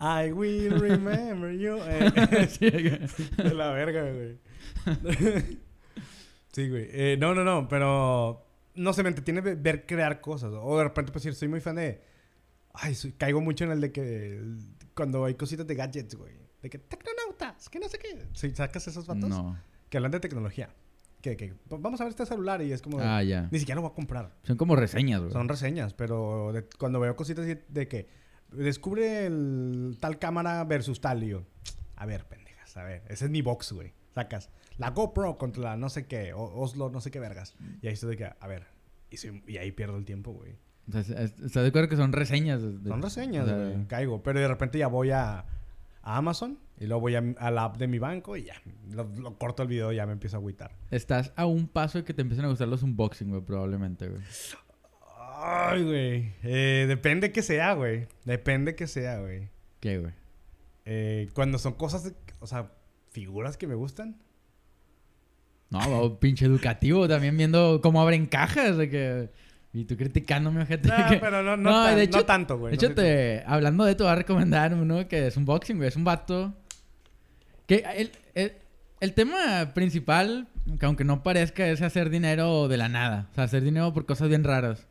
[0.00, 1.76] I will remember you.
[1.86, 3.00] Eh, Sí, que-
[3.42, 4.27] de la verga, güey.
[6.52, 6.88] sí, güey.
[6.90, 8.44] Eh, no, no, no, pero...
[8.74, 10.52] No sé, me entretiene ve- ver crear cosas.
[10.54, 12.00] O de repente, pues, soy muy fan de...
[12.74, 14.40] Ay, soy- caigo mucho en el de que...
[14.94, 16.32] Cuando hay cositas de gadgets, güey.
[16.62, 18.26] De que tecnonautas, que no sé qué.
[18.34, 19.28] Sí, ¿Sacas esos vatos?
[19.30, 19.58] No.
[19.88, 20.70] Que hablan de tecnología.
[21.22, 23.00] Que, que vamos a ver este celular y es como...
[23.00, 23.48] Ah, ya.
[23.50, 24.32] Ni siquiera lo voy a comprar.
[24.44, 25.32] Son como reseñas, güey.
[25.32, 28.08] Son reseñas, pero de- cuando veo cositas de que
[28.52, 31.42] descubre el tal cámara versus tal, y yo,
[31.96, 33.92] a ver, pendejas, a ver, ese es mi box, güey.
[34.14, 37.54] Sacas la GoPro contra la no sé qué, o Oslo, no sé qué vergas.
[37.82, 38.64] Y ahí estoy de que, a ver,
[39.10, 40.52] y, soy- y ahí pierdo el tiempo, güey.
[40.88, 42.62] O sea, es- ¿Estás de acuerdo que son reseñas?
[42.62, 43.86] de- Son reseñas, o sea, güey.
[43.86, 45.40] Caigo, pero de repente ya voy a,
[46.02, 48.54] a Amazon y luego voy a, a la app de mi banco y ya,
[48.92, 50.76] lo, lo corto el video y ya me empiezo a agüitar.
[50.90, 54.22] Estás a un paso de que te empiecen a gustar los unboxing, güey, probablemente, güey.
[55.40, 56.32] Ay, güey.
[56.42, 58.06] Eh, depende que sea, güey.
[58.24, 59.48] Depende que sea, güey.
[59.80, 60.12] ¿Qué, güey?
[60.84, 62.72] Eh, cuando son cosas, de- o sea,
[63.10, 64.16] figuras que me gustan.
[65.70, 69.30] No, pinche educativo también viendo cómo abren cajas de que...
[69.72, 70.88] Y tú criticándome, gente.
[70.88, 72.74] No, pero no, no, tan- de hecho, no tanto, güey.
[72.74, 75.76] De no hecho, te, hablando de esto, voy a recomendar uno que es un boxing,
[75.76, 75.88] güey.
[75.88, 76.54] Es un vato.
[77.66, 78.52] Que el, el,
[79.00, 80.48] el tema principal,
[80.80, 83.28] que aunque no parezca, es hacer dinero de la nada.
[83.30, 84.86] O sea, hacer dinero por cosas bien raras.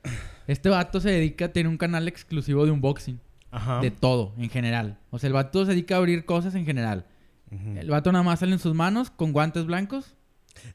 [0.46, 3.20] Este vato se dedica, tiene un canal exclusivo de unboxing.
[3.50, 3.80] Ajá.
[3.82, 5.00] De todo, en general.
[5.10, 7.06] O sea, el vato se dedica a abrir cosas en general.
[7.50, 10.14] El vato nada más sale en sus manos con guantes blancos.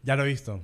[0.03, 0.61] Ya lo he visto.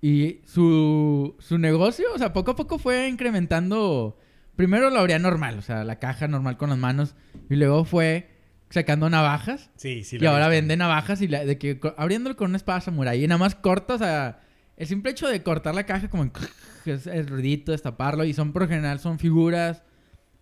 [0.00, 4.18] Y su, su negocio, o sea, poco a poco fue incrementando.
[4.56, 7.14] Primero lo abría normal, o sea, la caja normal con las manos.
[7.50, 8.30] Y luego fue
[8.70, 9.70] sacando navajas.
[9.76, 10.16] Sí, sí.
[10.16, 10.60] y lo he ahora visto.
[10.60, 13.22] vende navajas y la- de que abriéndolo con una espada samurai.
[13.22, 14.40] Y nada más corta, o sea,
[14.76, 16.32] el simple hecho de cortar la caja como en
[16.86, 18.24] es el ruidito, destaparlo.
[18.24, 19.82] Y son por lo general son figuras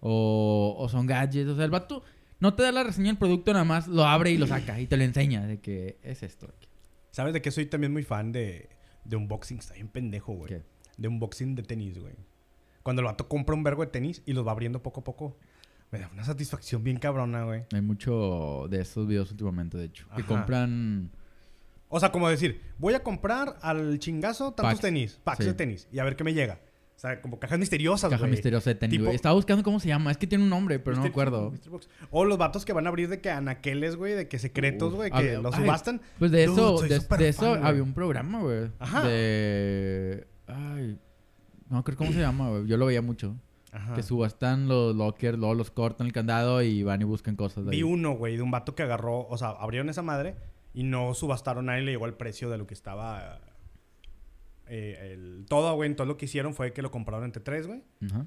[0.01, 1.49] o, o son gadgets.
[1.51, 2.03] O sea, el vato
[2.41, 4.87] no te da la reseña del producto, nada más lo abre y lo saca y
[4.87, 6.49] te lo enseña de que es esto.
[7.17, 8.69] ¿Sabes de qué soy también muy fan de,
[9.07, 9.57] de unboxing?
[9.59, 10.49] Está bien pendejo, güey.
[10.51, 10.63] ¿Qué?
[10.99, 12.13] De unboxing de tenis, güey.
[12.83, 15.39] Cuando el vato compra un vergo de tenis y los va abriendo poco a poco.
[15.91, 17.65] Me da una satisfacción bien cabrona, güey.
[17.73, 20.07] Hay mucho de estos videos últimamente, de hecho.
[20.15, 20.27] Que Ajá.
[20.27, 21.11] compran...
[21.89, 24.81] O sea, como decir, voy a comprar al chingazo tantos Packs.
[24.83, 25.45] tenis, packs Sí.
[25.47, 26.61] de tenis, y a ver qué me llega.
[27.07, 28.31] Sea, como cajas misteriosas, Caja güey.
[28.33, 29.17] misteriosa de tenis, Tipo- güey.
[29.17, 30.11] Estaba buscando cómo se llama.
[30.11, 31.51] Es que tiene un nombre, pero no me Mystery- acuerdo.
[31.51, 31.89] Mystery Box.
[32.11, 35.11] O los vatos que van a abrir de que anaqueles, güey, de que secretos, güey,
[35.11, 36.01] que los ay, subastan.
[36.19, 37.63] Pues de Dude, eso, soy de, súper de eso fan, güey.
[37.65, 38.71] había un programa, güey.
[38.79, 39.05] Ajá.
[39.07, 40.27] De...
[40.47, 40.99] Ay...
[41.69, 42.67] No creo cómo se llama, güey.
[42.67, 43.35] Yo lo veía mucho.
[43.73, 43.95] Ajá.
[43.95, 47.73] Que subastan los lockers, luego los cortan el candado y van y buscan cosas de
[47.73, 50.37] Vi uno, güey, de un vato que agarró, o sea, abrieron esa madre
[50.73, 53.41] y no subastaron a él, le llegó el precio de lo que estaba.
[54.69, 57.83] Eh, el, todo, güey, todo lo que hicieron fue que lo compraron entre tres, güey.
[58.11, 58.27] Ajá.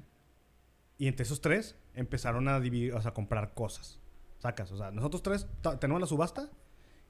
[0.98, 4.00] Y entre esos tres empezaron a dividir, o sea, a comprar cosas.
[4.38, 5.46] Sacas, o sea, nosotros tres
[5.80, 6.50] tenemos la subasta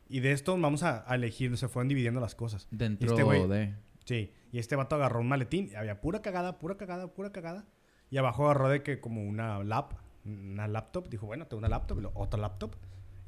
[0.08, 2.66] y de esto vamos a, a elegir, se fueron dividiendo las cosas.
[2.70, 3.74] Dentro Este güey- de...
[4.04, 7.66] Sí, y este vato agarró un maletín y había pura cagada, pura cagada, pura cagada.
[8.10, 9.92] Y abajo agarró de que como una lap,
[10.24, 11.08] una laptop.
[11.08, 12.74] Dijo, bueno, tengo una laptop, y luego otra laptop.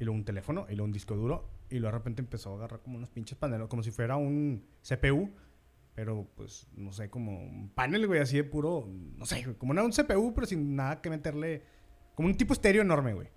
[0.00, 1.48] Y luego un teléfono, y luego un disco duro.
[1.70, 4.64] Y luego de repente empezó a agarrar como unos pinches paneles, como si fuera un
[4.82, 5.30] CPU.
[5.94, 9.72] Pero pues, no sé, como un panel, güey, así de puro, no sé, güey, como
[9.72, 11.64] una, un CPU, pero sin nada que meterle.
[12.14, 13.28] Como un tipo estéreo enorme, güey.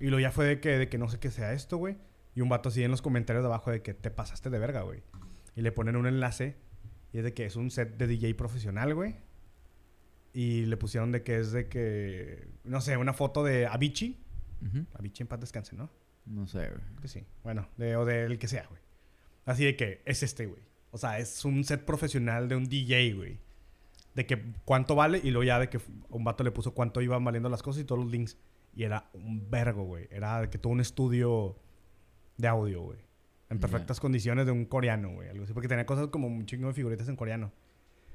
[0.00, 1.96] Y luego ya fue de que, de que no sé qué sea esto, güey.
[2.34, 4.82] Y un vato así en los comentarios de abajo de que te pasaste de verga,
[4.82, 5.02] güey.
[5.56, 6.56] Y le ponen un enlace.
[7.12, 9.16] Y es de que es un set de DJ profesional, güey.
[10.32, 14.22] Y le pusieron de que es de que, no sé, una foto de Avicii.
[14.66, 14.86] Ujú.
[14.94, 15.90] Avicii en paz descanse, ¿no?
[16.26, 16.82] No sé, güey.
[17.00, 17.26] Que sí.
[17.42, 18.80] Bueno, de, o del que sea, güey.
[19.46, 20.62] Así de que es este, güey.
[20.90, 23.38] O sea, es un set profesional de un DJ, güey.
[24.14, 27.22] De que cuánto vale y luego ya de que un vato le puso cuánto iban
[27.24, 28.36] valiendo las cosas y todos los links.
[28.74, 30.08] Y era un vergo, güey.
[30.10, 31.56] Era de que todo un estudio
[32.36, 32.98] de audio, güey.
[33.50, 35.28] En perfectas condiciones de un coreano, güey.
[35.28, 35.52] Algo así.
[35.52, 37.52] Porque tenía cosas como un chingo de figuritas en coreano.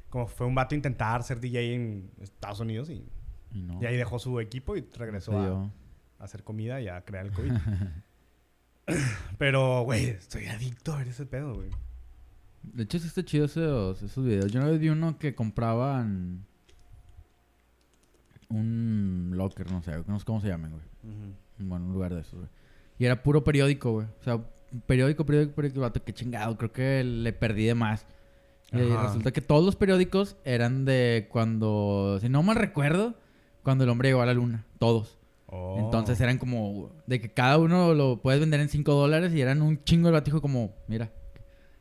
[0.09, 3.05] Como fue un vato a intentar ser DJ en Estados Unidos y,
[3.51, 3.81] Y no.
[3.81, 5.63] y ahí dejó su equipo y regresó a,
[6.19, 7.51] a hacer comida y a crear el COVID.
[9.37, 11.69] Pero, güey, estoy adicto a ver ese pedo, güey.
[12.63, 14.51] De hecho, sí está chido esos, esos videos.
[14.51, 16.45] Yo una vez vi uno que compraban
[18.49, 20.83] un locker, no sé, no sé cómo se llaman, güey.
[21.59, 22.49] Bueno, un lugar de esos, güey.
[22.99, 24.07] Y era puro periódico, güey.
[24.19, 24.39] O sea,
[24.85, 25.81] periódico, periódico, periódico.
[25.81, 26.57] Vato, qué chingado.
[26.57, 28.05] Creo que le perdí de más.
[28.71, 33.13] Y resulta que todos los periódicos eran de cuando, si no mal recuerdo,
[33.61, 34.65] cuando el hombre llegó a la luna.
[34.79, 35.19] Todos.
[35.45, 35.75] Oh.
[35.77, 39.61] Entonces eran como de que cada uno lo puedes vender en 5 dólares y eran
[39.61, 41.11] un chingo el batijo como, mira,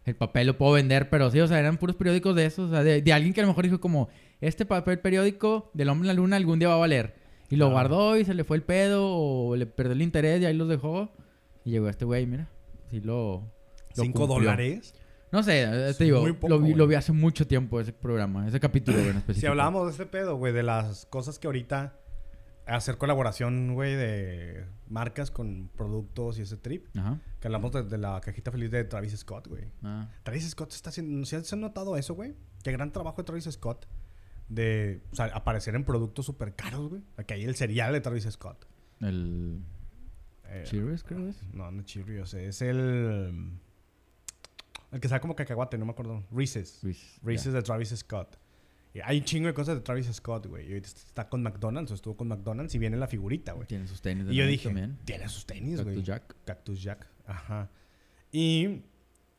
[0.04, 2.72] el papel lo puedo vender, pero sí, o sea, eran puros periódicos de esos, o
[2.72, 4.08] sea, de, de alguien que a lo mejor dijo como,
[4.40, 7.14] este papel periódico del hombre en la luna algún día va a valer.
[7.48, 10.46] Y lo guardó y se le fue el pedo o le perdió el interés y
[10.46, 11.10] ahí los dejó.
[11.64, 12.48] Y llegó este güey, mira,
[12.90, 13.42] sí lo...
[13.94, 14.50] lo ¿Cinco cumplió.
[14.50, 14.94] dólares?
[15.30, 17.92] No sé, eh, Es te digo, poco, lo, vi, lo vi hace mucho tiempo ese
[17.92, 19.40] programa, ese capítulo en específico.
[19.40, 21.94] Si hablábamos de este pedo, güey, de las cosas que ahorita
[22.66, 26.87] hacer colaboración, güey, de marcas con productos y ese trip.
[26.96, 27.20] Ajá.
[27.40, 29.64] Que hablamos de, de la cajita feliz de Travis Scott, güey.
[29.83, 30.09] Ah.
[30.22, 31.25] Travis Scott está haciendo...
[31.27, 32.35] ¿Se han, notado eso, güey?
[32.62, 33.87] Qué gran trabajo de Travis Scott
[34.48, 37.03] de o sea, aparecer en productos súper caros, güey.
[37.16, 38.66] Aquí hay el cereal de Travis Scott.
[39.01, 39.62] El...
[40.44, 41.42] Eh, Cheerios, creo que es.
[41.55, 42.35] No, no Cheerios.
[42.35, 43.59] Es el...
[44.90, 46.22] El que sabe como cacahuate, no me acuerdo.
[46.31, 46.81] Reese's.
[46.83, 48.37] Reese's, Reese's de Travis Scott.
[48.94, 50.70] Y hay un chingo de cosas de Travis Scott, güey.
[50.70, 53.66] Y está con McDonald's, o estuvo con McDonald's y viene la figurita, güey.
[53.66, 54.98] Tiene sus tenis de Y yo dije, también.
[55.05, 56.05] tiene sus tenis, Cactus güey.
[56.05, 56.37] Jack.
[56.44, 57.07] Cactus Jack.
[57.26, 57.70] Ajá.
[58.31, 58.85] Y, y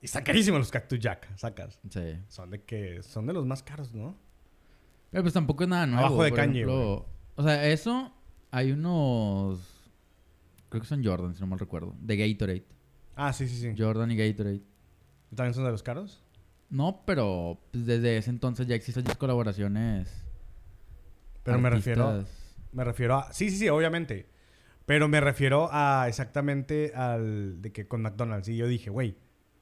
[0.01, 1.79] están carísimos los Cactus Jack, sacas.
[1.89, 2.17] Sí.
[2.29, 4.17] Son de que son de los más caros, ¿no?
[5.11, 6.05] Pero pues tampoco es nada nuevo.
[6.07, 6.65] Abajo de Kanye.
[6.65, 7.05] O
[7.43, 8.11] sea, eso
[8.49, 9.59] hay unos.
[10.69, 11.95] Creo que son Jordan, si no mal recuerdo.
[11.99, 12.65] De Gatorade.
[13.15, 13.75] Ah, sí, sí, sí.
[13.77, 14.63] Jordan y Gatorade.
[15.35, 16.22] ¿También son de los caros?
[16.73, 20.25] No, pero pues, desde ese entonces ya existen ya colaboraciones.
[21.43, 22.25] Pero me refiero,
[22.71, 23.31] me refiero a...
[23.31, 24.27] Sí, sí, sí, obviamente.
[24.87, 28.49] Pero me refiero a exactamente al de que con McDonald's.
[28.49, 29.15] Y yo dije, güey,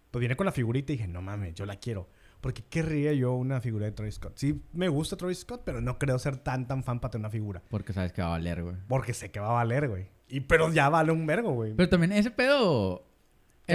[0.10, 2.08] pues viene con la figurita y dije, no mames, yo la quiero.
[2.39, 4.38] Porque querría yo una figura de Travis Scott.
[4.38, 7.30] Sí, me gusta Travis Scott, pero no creo ser tan, tan fan para tener una
[7.30, 7.62] figura.
[7.67, 8.78] Porque sabes que va a valer, güey.
[8.88, 10.08] Porque sé que va a valer, güey.
[10.30, 11.74] Y pero ya vale un vergo, güey.
[11.76, 13.11] Pero también ese pedo.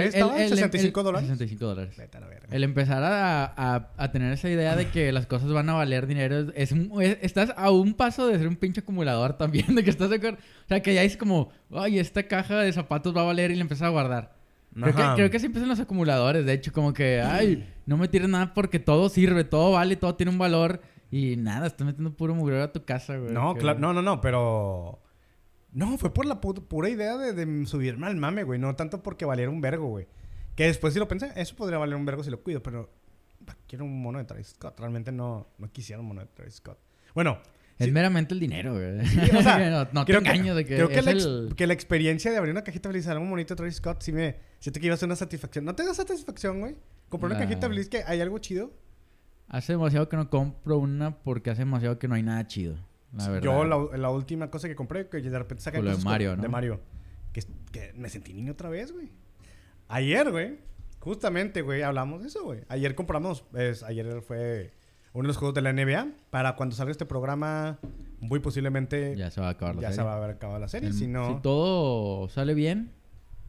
[0.01, 0.37] ¿Qué estaba?
[0.91, 1.27] ¿65 dólares?
[1.29, 1.97] 65 dólares.
[1.97, 2.47] Vete a la verga.
[2.51, 6.07] El empezar a, a- a tener esa idea de que las cosas van a valer
[6.07, 9.73] dinero es, es un- es- estás a un paso de ser un pinche acumulador también,
[9.75, 10.37] de que estás de acuerdo.
[10.37, 13.55] O sea, que ya es como, ay, esta caja de zapatos va a valer y
[13.55, 14.35] le empiezas a guardar.
[14.73, 18.07] Creo que, creo que así empiezan los acumuladores, de hecho, como que, ay, no me
[18.07, 22.13] tires nada porque todo sirve, todo vale, todo tiene un valor y nada, estás metiendo
[22.13, 23.31] puro mugrero a tu casa, güey.
[23.31, 24.99] No, claro, no, no, no, pero.
[25.77, 28.59] No, fue por la pu- pura idea de, de subirme al mame, güey.
[28.59, 30.07] No tanto porque valiera un vergo, güey.
[30.55, 32.89] Que después sí lo pensé, eso podría valer un vergo si lo cuido, pero.
[33.67, 34.79] Quiero un mono de Travis Scott.
[34.79, 36.79] Realmente no, no quisiera un mono de Travis Scott.
[37.13, 37.37] Bueno,
[37.77, 39.05] Es sí, meramente el dinero, güey.
[39.05, 41.11] sí, o sea, no, no te creo que- engaño de que creo que es la,
[41.11, 41.53] el...
[41.55, 44.11] que la experiencia de abrir una cajita feliz a algo bonito de Travis Scott sí
[44.11, 44.37] me.
[44.59, 45.63] Siento que iba a ser una satisfacción.
[45.63, 46.75] ¿No te da satisfacción, güey?
[47.07, 48.71] Comprar una cajita feliz que hay algo chido.
[49.47, 52.75] Hace demasiado que no compro una porque hace demasiado que no hay nada chido.
[53.17, 53.43] La verdad.
[53.43, 56.37] Yo, la, la última cosa que compré, que de repente saqué lo de Mario, con-
[56.37, 56.43] ¿no?
[56.43, 56.79] De Mario.
[57.71, 59.09] Que, me sentí niño otra vez, güey.
[59.87, 60.57] Ayer, güey.
[60.99, 62.61] Justamente, güey, hablamos de eso, güey.
[62.69, 64.71] Ayer compramos, es, ayer fue
[65.13, 66.07] uno de los juegos de la NBA.
[66.31, 67.79] Para cuando salga este programa,
[68.19, 70.03] muy posiblemente ya, Ya se va a acabar la se serie.
[70.05, 70.89] va a haber acabado la serie.
[70.89, 72.91] El- si no, todo sale bien,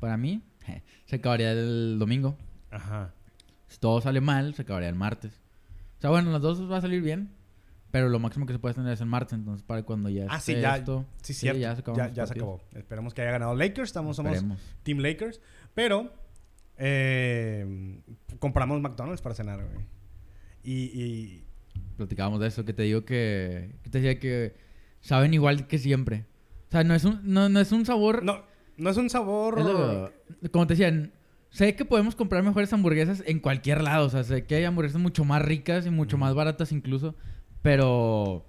[0.01, 0.43] para mí,
[1.07, 2.37] se acabaría el domingo.
[2.71, 3.15] ajá.
[3.69, 5.41] Si todo sale mal, se acabaría el martes.
[5.99, 7.31] O sea, bueno, las dos va a salir bien.
[7.91, 9.33] Pero lo máximo que se puede tener es el martes.
[9.35, 11.07] Entonces, para cuando ya Ah, sí, ya, esto...
[11.23, 11.59] sí, sí, cierto.
[11.61, 11.83] ya se
[12.15, 12.61] ya, acabó.
[12.75, 13.89] Esperemos que haya ganado Lakers.
[13.89, 14.45] Estamos, somos.
[14.83, 15.41] Team Lakers.
[15.75, 16.13] Pero
[16.77, 18.01] eh,
[18.39, 19.87] compramos McDonald's para cenar, güey.
[20.63, 20.73] Y,
[21.03, 21.45] y-
[21.97, 24.55] Platicábamos de eso, que te digo que, que te decía que
[25.01, 26.27] saben igual que siempre.
[26.69, 28.23] O sea, no es un, no, no es un sabor...
[28.23, 28.45] no,
[28.77, 29.59] no es un sabor...
[29.59, 30.13] es lo-
[30.53, 31.13] como te decían,
[31.51, 34.07] sé que podemos comprar mejores hamburguesas en cualquier lado.
[34.07, 37.17] O sea, sé que hay hamburguesas mucho más ricas y mucho más baratas incluso.
[37.63, 38.45] Pero...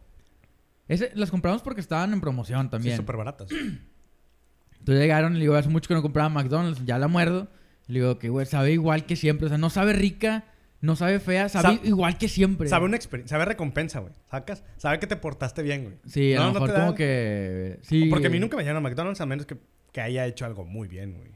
[0.88, 2.98] Ese, las compramos porque estaban en promoción Sí, también.
[2.98, 3.50] súper baratas.
[4.80, 7.48] Entonces llegaron y le digo, hace mucho que no compraba McDonald's, ya la muerdo.
[7.88, 9.46] Le digo que, güey, sabe igual que siempre.
[9.46, 10.46] O sea, no sabe rica,
[10.82, 12.70] no sabe fea, sabe Sab- igual que siempre.
[12.70, 14.14] Sabe una experiencia, sabe recompensa, güey.
[14.32, 14.64] ¿Sacas?
[14.78, 15.96] Sabe que te portaste bien, güey.
[16.08, 17.80] Sí, a No, lo no mejor te como dan- que...
[17.84, 18.06] Sí.
[18.10, 19.58] Porque a mí nunca me llevaron a McDonald's a menos que,
[19.92, 21.32] que haya hecho algo muy bien, güey.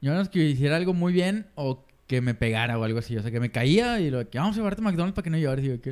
[0.00, 3.16] Yo no es que hiciera algo muy bien o que me pegara o algo así.
[3.16, 5.30] O sea, que me caía y lo que vamos a llevarte a McDonald's para que
[5.30, 5.64] no llores.
[5.64, 5.90] Y yo que...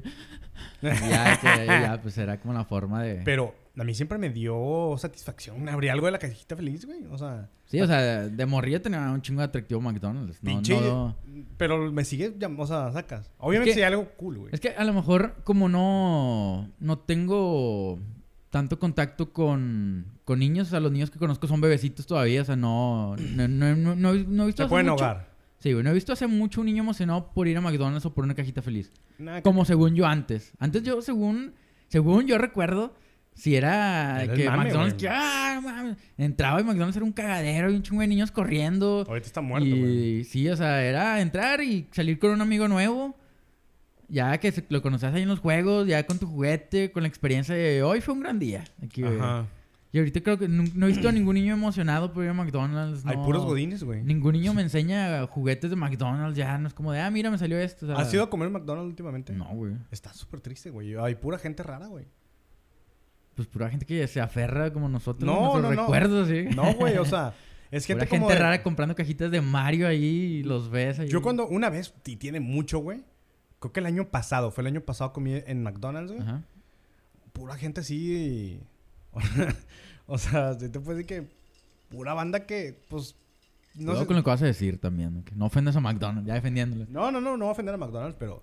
[0.83, 3.23] y ya, que ya, pues era como la forma de...
[3.25, 5.69] Pero a mí siempre me dio satisfacción.
[5.69, 7.05] Abrí algo de la cajita feliz, güey.
[7.11, 10.43] O sea, Sí, o sea, de morrillo tenía un chingo de atractivo McDonald's.
[10.43, 10.81] No, pinche.
[10.81, 11.17] no-
[11.59, 13.31] Pero me sigue, o sea, sacas.
[13.39, 14.51] Obviamente que- sí hay algo cool, güey.
[14.55, 17.99] Es que a lo mejor como no, no tengo
[18.51, 22.45] tanto contacto con, con niños, o sea, los niños que conozco son bebecitos todavía, o
[22.45, 25.36] sea, no, no, no, no, no he- no he visto Se pueden ahogar.
[25.67, 28.15] Sí, güey, no he visto hace mucho un niño emocionado por ir a McDonald's o
[28.15, 28.93] por una cajita feliz.
[29.43, 30.53] Como según yo antes.
[30.61, 31.55] Antes yo, según,
[31.89, 32.95] según yo recuerdo,
[33.35, 37.73] si era, Era que mame, McDonald's, que, ah, mames, entraba y McDonald's era un cagadero
[37.73, 39.05] y un chingo de niños corriendo.
[39.09, 40.19] Ahorita está muerto, güey.
[40.21, 43.17] Y sí, o sea, era entrar y salir con un amigo nuevo.
[44.07, 47.57] Ya que lo conocías ahí en los juegos, ya con tu juguete, con la experiencia
[47.57, 48.63] de hoy fue un gran día.
[48.81, 49.03] Aquí.
[49.03, 49.47] Ajá.
[49.92, 52.35] Y ahorita creo que no, no he visto a ningún niño emocionado por ir a
[52.35, 53.07] McDonald's.
[53.07, 53.25] Hay no.
[53.25, 54.03] puros godines, güey.
[54.03, 56.59] Ningún niño me enseña juguetes de McDonald's ya.
[56.59, 57.87] No es como de, ah, mira, me salió esto.
[57.87, 59.33] o sea, ¿Has ido a comer McDonald's últimamente?
[59.33, 59.75] No, güey.
[59.90, 60.96] Está súper triste, güey.
[60.96, 62.07] Hay pura gente rara, güey.
[63.37, 65.25] Pues pura gente que se aferra como nosotros.
[65.25, 65.83] No, no, no.
[65.83, 66.46] recuerdos, sí.
[66.55, 67.35] No, güey, o sea,
[67.70, 70.99] es gente Pura como gente de- rara comprando cajitas de Mario ahí y los ves
[70.99, 71.09] ahí.
[71.09, 73.05] Yo cuando una vez, y tiene mucho, güey.
[73.59, 76.22] Creo que el año pasado, fue el año pasado comí en McDonald's, güey.
[76.22, 76.42] Ajá.
[77.33, 78.61] Pura gente así.
[80.07, 81.27] o sea, sí te puedo decir que
[81.91, 83.15] pura banda que, pues,
[83.75, 84.07] no Cuidado sé.
[84.07, 85.23] con lo que vas a decir también.
[85.23, 86.87] que no ofendas a McDonald's, ya defendiéndolo.
[86.89, 88.41] No, no, no, no voy a ofender a McDonald's, pero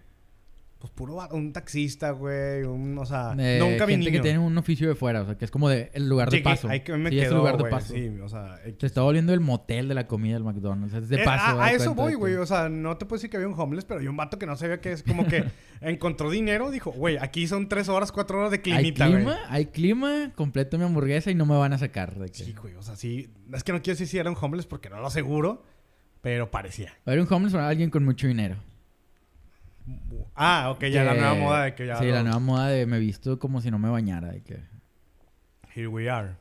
[0.83, 4.57] pues puro un taxista, güey, un, o sea, Eh, nunca vi gente que tiene un
[4.57, 6.67] oficio de fuera, o sea, que es como de el lugar de paso.
[6.67, 7.93] ahí que me sí, es el lugar de güey, paso.
[7.93, 8.75] Sí, o sea, X.
[8.81, 10.93] Se está volviendo el motel de la comida del McDonald's.
[10.93, 11.57] Es de Eh, paso.
[11.61, 12.35] a, a eso voy, güey.
[12.35, 14.45] O sea, no te puedo decir que había un homeless, pero había un vato que
[14.45, 15.45] no sabía que es como que
[15.79, 16.69] encontró dinero.
[16.69, 19.19] Dijo, güey, aquí son tres horas, cuatro horas de Hay climita, güey.
[19.23, 22.15] clima, hay clima, completo mi hamburguesa y no me van a sacar.
[22.15, 22.43] De que...
[22.43, 22.73] Sí, güey.
[22.75, 23.29] O sea, sí.
[23.53, 25.63] Es que no quiero decir si era un homeless porque no lo aseguro,
[26.19, 26.89] pero parecía.
[27.07, 28.57] Va a haber un homeless para alguien con mucho dinero.
[30.35, 31.97] Ah, ok, ya la nueva moda de que ya.
[31.97, 34.31] Sí, la nueva moda de me visto como si no me bañara.
[34.31, 34.59] De que...
[35.75, 36.35] Here we are.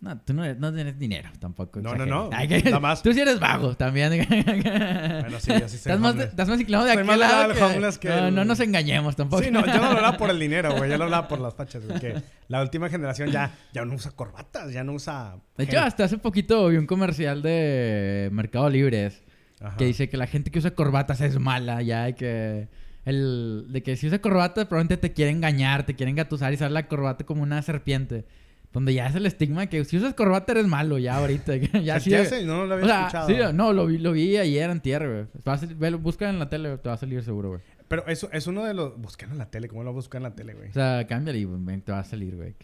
[0.00, 1.78] No, tú no, no tienes dinero tampoco.
[1.82, 2.08] No, no, exageres.
[2.14, 2.30] no.
[2.32, 3.02] Ay, que- Nada más.
[3.02, 4.10] Tú sí eres vago también.
[4.26, 8.08] Bueno, sí, así soy estás, más, estás más inclinado de Soy aquel lado que- que
[8.08, 9.42] No, el- no nos engañemos tampoco.
[9.42, 10.90] Sí, no, yo no lo hablaba por el dinero, güey.
[10.90, 12.00] Yo lo hablaba por las fachas, güey.
[12.00, 12.14] Que
[12.48, 15.36] la última generación ya, ya no usa corbatas, ya no usa.
[15.58, 19.22] De hecho, hasta hace poquito vi un comercial de Mercado Libres
[19.60, 19.76] Ajá.
[19.76, 22.68] que dice que la gente que usa corbatas es mala, ya, y que
[23.04, 26.70] el de que si usa corbata probablemente te quiere engañar, te quiere engatusar y usar
[26.70, 28.24] la corbata como una serpiente.
[28.72, 31.56] Donde ya es el estigma que si usas corbata eres malo ya ahorita.
[31.82, 32.44] ya ¿Se sí hace?
[32.44, 33.28] No lo había o sea, escuchado.
[33.28, 35.94] sí, no, lo vi, lo vi ayer en tierra, güey.
[35.94, 37.60] Busca en la tele, te va a salir seguro, güey.
[37.88, 38.96] Pero eso es uno de los.
[39.00, 40.68] Buscan en la tele, ¿cómo lo buscan en la tele, güey?
[40.68, 42.54] O sea, cámbiale y te va a salir, güey.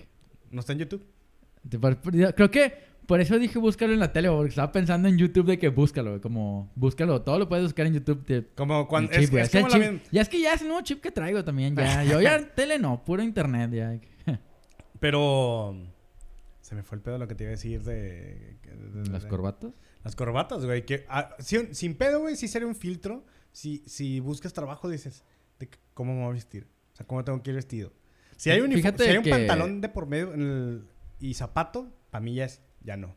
[0.53, 1.05] ¿No está en YouTube?
[2.37, 2.75] Creo que
[3.07, 6.11] por eso dije búscalo en la tele, porque estaba pensando en YouTube de que búscalo,
[6.11, 8.49] güey, como búscalo, todo lo puedes buscar en YouTube.
[8.55, 9.13] Como cuando.
[9.13, 11.45] chip, es, es como la Ya es que ya es el nuevo chip que traigo
[11.45, 12.05] también, ya.
[12.11, 13.99] Yo ya tele no, puro internet, ya.
[15.01, 15.77] Pero.
[16.61, 18.57] Se me fue el pedo lo que te iba a decir de.
[18.63, 19.71] de- de- Las corbatas.
[20.03, 20.85] Las corbatas, güey.
[20.85, 23.25] Que, ah, sin, sin pedo, güey, sí sería un filtro.
[23.53, 25.25] Si, si buscas trabajo, dices,
[25.59, 26.67] de ¿cómo me voy a vestir?
[26.93, 27.93] O sea, ¿cómo tengo que ir vestido?
[28.37, 30.85] Si hay, Fíjate si hay un que- pantalón de por medio el-
[31.21, 33.15] y zapato, para mí ya es, ya no.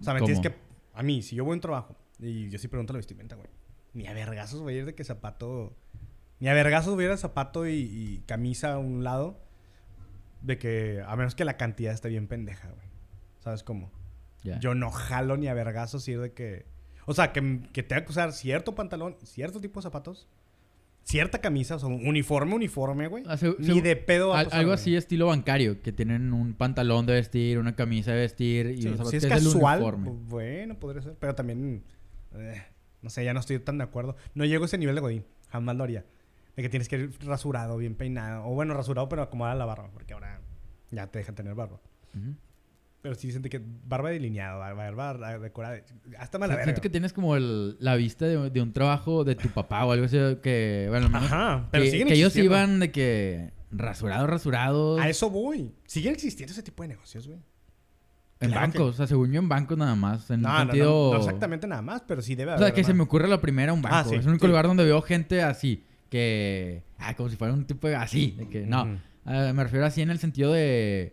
[0.00, 0.26] O sea, me ¿Cómo?
[0.26, 0.54] tienes que.
[0.92, 3.48] A mí, si yo voy a un trabajo y yo sí pregunto la vestimenta, güey.
[3.94, 5.74] Ni a vergazos voy a ir de que zapato.
[6.40, 9.40] Ni a vergazos voy a ir a zapato y, y camisa a un lado.
[10.42, 12.86] De que, a menos que la cantidad esté bien pendeja, güey.
[13.40, 13.90] ¿Sabes cómo?
[14.60, 16.66] Yo no jalo ni a vergazos ir de que.
[17.06, 20.28] O sea, que, que tenga que usar cierto pantalón, cierto tipo de zapatos,
[21.04, 23.24] cierta camisa, o sea, un uniforme, uniforme, güey.
[23.26, 24.80] Ah, se- Ni se- de pedo va a pasar, algo güey.
[24.80, 28.88] así estilo bancario, que tienen un pantalón de vestir, una camisa de vestir y Sí,
[28.88, 30.06] unos si es casual, uniforme.
[30.10, 31.14] pues, bueno, podría ser.
[31.20, 31.84] Pero también,
[32.34, 32.62] eh,
[33.02, 34.16] no sé, ya no estoy tan de acuerdo.
[34.34, 35.24] No llego a ese nivel de godín.
[35.50, 36.04] Jamás lo haría.
[36.56, 38.46] De que tienes que ir rasurado, bien peinado.
[38.46, 39.90] O bueno, rasurado, pero acomodar la barba.
[39.92, 40.40] Porque ahora
[40.90, 41.80] ya te dejan tener barba.
[42.14, 42.34] Ujú.
[43.04, 45.76] Pero sí siente que barba delineada, barba decorada.
[46.18, 46.64] Hasta mala verga.
[46.64, 49.92] Siento que tienes como el- la vista de, de un trabajo de tu papá o
[49.92, 50.86] algo así que...
[50.88, 54.98] Bueno, menos Ajá, pero que, siguen que ellos iban de que rasurados, rasurados.
[55.02, 55.70] A eso voy.
[55.86, 57.40] Siguen existiendo ese tipo de negocios, güey.
[58.40, 58.94] en claro que- bancos.
[58.94, 60.30] O sea, según yo en bancos nada más.
[60.30, 61.12] En No, un no, no, sentido...
[61.12, 62.68] no exactamente nada más, pero sí debe O haber.
[62.68, 63.96] sea, que se me ocurre la primera un banco.
[63.98, 64.48] Ah, sí, es el único sí.
[64.48, 65.84] lugar donde veo gente así.
[66.08, 66.84] Que...
[66.96, 67.96] Ah, como si fuera un tipo de...
[67.96, 68.30] Así.
[68.38, 68.64] De que...
[68.64, 68.98] No.
[69.26, 71.12] Ah, me refiero así en el sentido de...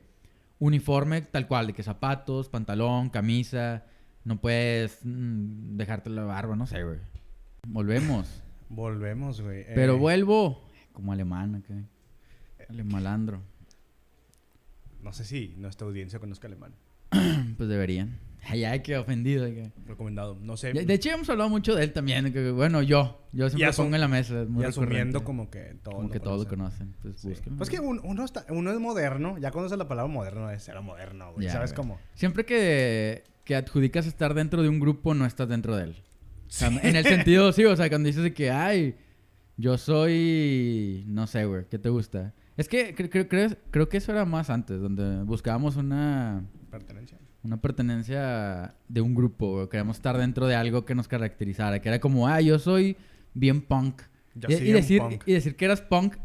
[0.62, 1.67] Uniforme tal cual.
[1.67, 3.84] De que zapatos, pantalón, camisa...
[4.24, 6.56] No puedes mm, dejarte la barba.
[6.56, 7.00] No sé, güey.
[7.67, 8.43] Volvemos.
[8.69, 9.65] Volvemos, güey.
[9.74, 11.63] Pero Eh, vuelvo como alemán.
[12.69, 13.41] El malandro.
[15.02, 16.74] No sé si nuestra audiencia conozca alemán.
[17.58, 18.19] Pues deberían.
[18.44, 19.48] Ay, ay, qué ofendido.
[19.86, 20.38] Recomendado.
[20.42, 20.74] No sé.
[20.74, 22.34] De, hecho, hemos hablado mucho de él también.
[22.34, 23.22] que, bueno, yo.
[23.34, 24.42] Yo siempre lo pongo en la mesa.
[24.42, 26.96] Es muy y asumiendo como que todos Como lo que todos lo conocen.
[27.02, 27.34] Pues Sí.
[27.58, 29.38] Pues que un- uno, está, uno es moderno.
[29.38, 31.46] Ya conoce la palabra moderno, es ser moderno, güey.
[31.46, 31.78] Ya, ¿Sabes güey.
[31.78, 32.00] cómo?
[32.16, 35.96] Siempre que, que adjudicas estar dentro de un grupo, no estás dentro de él.
[36.48, 38.96] O sea, En el sentido, sí, o sea, cuando dices de que, ay,
[39.56, 42.34] yo soy, no sé, güey, ¿qué te gusta?
[42.58, 47.18] Es que cre- cre- creo, creo que eso era más antes, donde buscábamos una, Pertenencia.
[47.44, 49.68] Una pertenencia de un grupo.
[49.70, 52.98] Queríamos estar dentro de algo que nos caracterizara, que era como, ah, yo soy
[53.34, 54.02] bien punk.
[54.36, 55.24] Yo y, sí, y bien decir, punk.
[55.26, 56.16] y decir que eras punk,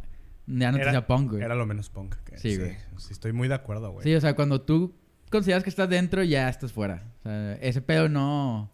[0.47, 1.43] ya no te hacía punk, güey.
[1.43, 2.15] Era lo menos punk.
[2.25, 2.77] que- Sí, güey.
[2.99, 4.05] Sí, estoy muy de acuerdo, güey.
[4.05, 4.95] Sí, o sea, cuando tú
[5.31, 7.13] consideras que estás dentro, ya estás fuera.
[7.21, 8.71] O sea, ese pedo no...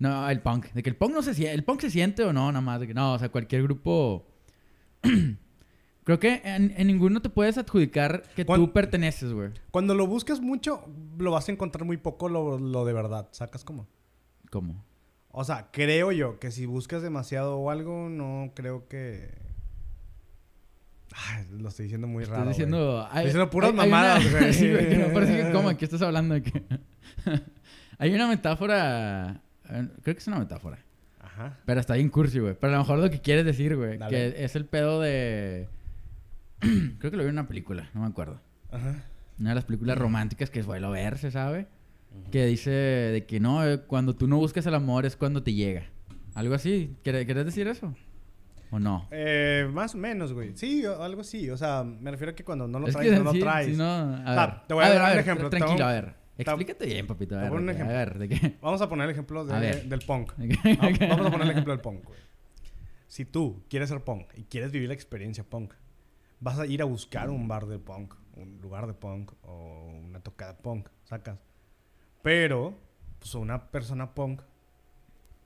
[0.00, 0.72] No, el punk.
[0.72, 1.54] De que el punk no se siente...
[1.54, 2.50] ¿El punk se siente o no?
[2.50, 2.80] Nada más.
[2.80, 4.26] De que, no, o sea, cualquier grupo...
[6.04, 9.50] Creo que en, en ninguno te puedes adjudicar que tú perteneces, güey.
[9.70, 10.84] Cuando lo buscas mucho,
[11.18, 13.28] lo vas a encontrar muy poco lo, lo de verdad.
[13.32, 13.86] ¿Sacas cómo?
[14.50, 14.84] ¿Cómo?
[15.30, 19.30] O sea, creo yo que si buscas demasiado o algo, no creo que.
[21.12, 22.42] Ay, lo estoy diciendo muy raro.
[22.42, 22.48] güey.
[22.50, 23.04] diciendo...
[23.06, 24.52] Estoy diciendo puras mamadas, güey.
[24.52, 24.88] sí, güey.
[24.90, 25.76] que No parece que.
[25.76, 26.62] ¿Qué estás hablando de qué?
[27.98, 29.40] hay una metáfora...
[29.70, 30.78] eh, Creo que es una metáfora.
[31.20, 31.58] Ajá.
[31.64, 32.54] Pero está bien cursi, güey.
[32.54, 33.98] Pero a lo mejor lo que quieres decir, güey.
[34.08, 35.68] Que es el pedo de...
[36.98, 38.40] Creo que lo vi en una película, no me acuerdo.
[38.70, 39.04] Ajá.
[39.38, 41.66] Una de las películas románticas que suelo ver, se sabe.
[42.30, 45.52] Que dice de que no, eh, cuando tú no buscas el amor es cuando te
[45.52, 45.86] llega.
[46.34, 46.96] Algo así.
[47.02, 47.92] ¿Quieres, ¿quieres decir eso?
[48.70, 49.08] ¿O no?
[49.10, 50.56] Eh, más o menos, güey.
[50.56, 51.50] Sí, o- algo así.
[51.50, 53.76] O sea, me refiero a que cuando no lo Es traes, que no lo traes.
[53.76, 54.66] no, a sea, ver.
[54.68, 55.50] te voy a dar un ejemplo.
[55.50, 56.14] Tranquilo, a ver.
[56.38, 57.36] Explícate bien, papito.
[57.36, 58.56] A ver, a un ver, ¿de qué?
[58.62, 59.84] Vamos a poner el ejemplo de- ver.
[59.88, 60.32] del punk.
[61.08, 62.18] Vamos a poner el ejemplo del punk, güey.
[63.06, 65.72] Si tú quieres ser punk y quieres vivir la experiencia punk,
[66.44, 70.20] vas a ir a buscar un bar de punk, un lugar de punk o una
[70.20, 71.38] tocada punk, sacas.
[72.22, 72.74] Pero,
[73.18, 74.42] pues una persona punk,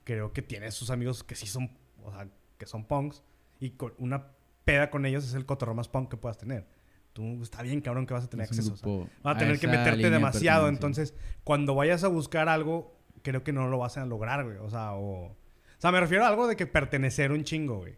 [0.03, 1.71] creo que tiene sus amigos que sí son,
[2.03, 3.23] o sea, que son punks
[3.61, 4.27] y con una
[4.65, 6.67] peda con ellos es el cotorreo más punk que puedas tener.
[7.13, 8.73] Tú está bien, cabrón, que vas a tener Es acceso.
[8.73, 10.67] o sea, Vas a tener que meterte demasiado.
[10.67, 11.13] Entonces,
[11.45, 14.57] cuando vayas a buscar algo, creo que no lo vas a lograr, güey.
[14.57, 15.27] O sea, o...
[15.27, 17.95] O sea, me refiero a algo de que pertenecer un chingo, güey.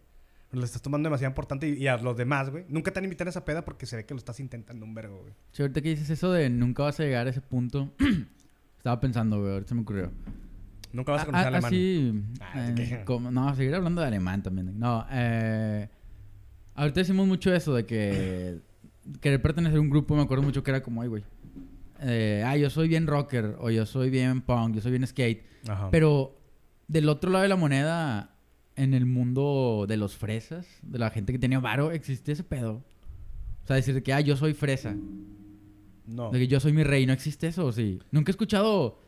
[0.52, 2.64] Lo estás tomando demasiado importante y, y a los demás, güey.
[2.68, 4.94] Nunca te han invitado a esa peda porque se ve que lo estás intentando un
[4.94, 5.32] vergo, güey.
[5.52, 7.92] Sí, ahorita que dices eso de nunca vas a llegar a ese punto,
[8.76, 10.10] estaba pensando, güey, ahorita se me ocurrió.
[10.92, 11.64] Nunca vas a conocer ah, alemán.
[11.72, 14.78] Así, Ah, eh, como- no, seguir hablando de alemán también.
[14.78, 15.88] No, eh,
[16.74, 18.58] ahorita decimos mucho eso de que
[19.22, 21.24] querer pertenecer a un grupo, me acuerdo mucho que era como, ay, güey.
[22.00, 25.42] eh, ah, yo soy bien rocker, o yo soy bien punk, yo soy bien skate.
[25.66, 25.88] Ajá.
[25.90, 26.36] Pero
[26.88, 28.31] del otro lado de la moneda,
[28.76, 32.82] en el mundo de los fresas, de la gente que tenía varo, existe ese pedo.
[33.64, 34.94] O sea, decir que, ah, yo soy fresa.
[36.06, 36.30] no.
[36.30, 37.66] De que yo soy mi rey, ¿no existe eso?
[37.66, 38.00] ¿o Sí.
[38.10, 38.98] Nunca he escuchado...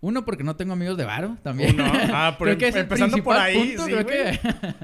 [0.00, 1.74] Uno, porque no tengo amigos de varo, también.
[1.74, 1.90] Uno.
[2.12, 4.40] Ah, pero creo que es el empezando por ahí, punto, sí, creo, que,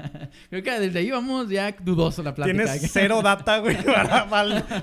[0.49, 2.57] creo que desde ahí vamos ya dudoso la plática.
[2.57, 4.27] Tienes cero data, güey, para,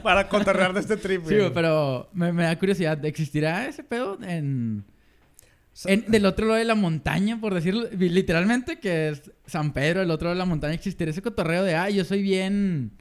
[0.02, 1.38] para, de este trip, Sí, güey.
[1.40, 3.04] güey, pero me, me da curiosidad.
[3.04, 4.84] ¿Existirá ese pedo en,
[5.84, 10.10] en- del otro lado de la montaña, por decirlo literalmente, que es San Pedro, del
[10.10, 12.92] otro lado de la montaña, existirá ese cotorreo de, ah, yo soy bien,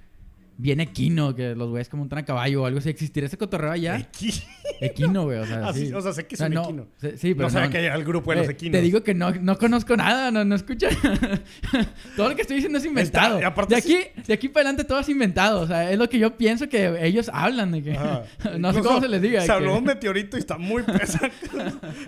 [0.61, 2.89] bien equino, que los güeyes que montan a caballo o algo así.
[2.89, 3.97] ¿Existirá ese cotorreo allá?
[3.97, 4.43] Equi-
[4.81, 5.93] Equino, güey, o sea, Así, sí.
[5.93, 6.87] o sea, sé que es un no, equino.
[7.01, 8.73] sí, Sí, pero no sabía que era el grupo de los equinos.
[8.77, 10.87] Te digo que no, no conozco nada, no, no escucho.
[12.15, 13.35] todo lo que estoy diciendo es inventado.
[13.37, 13.97] Está- y aparte de, aquí,
[14.27, 15.61] de aquí para adelante todo es inventado.
[15.61, 17.71] O sea, es lo que yo pienso que ellos hablan.
[17.71, 17.97] De que,
[18.59, 19.41] no sé cómo se les diga.
[19.41, 21.27] Se que- habló un meteorito y está muy pesado.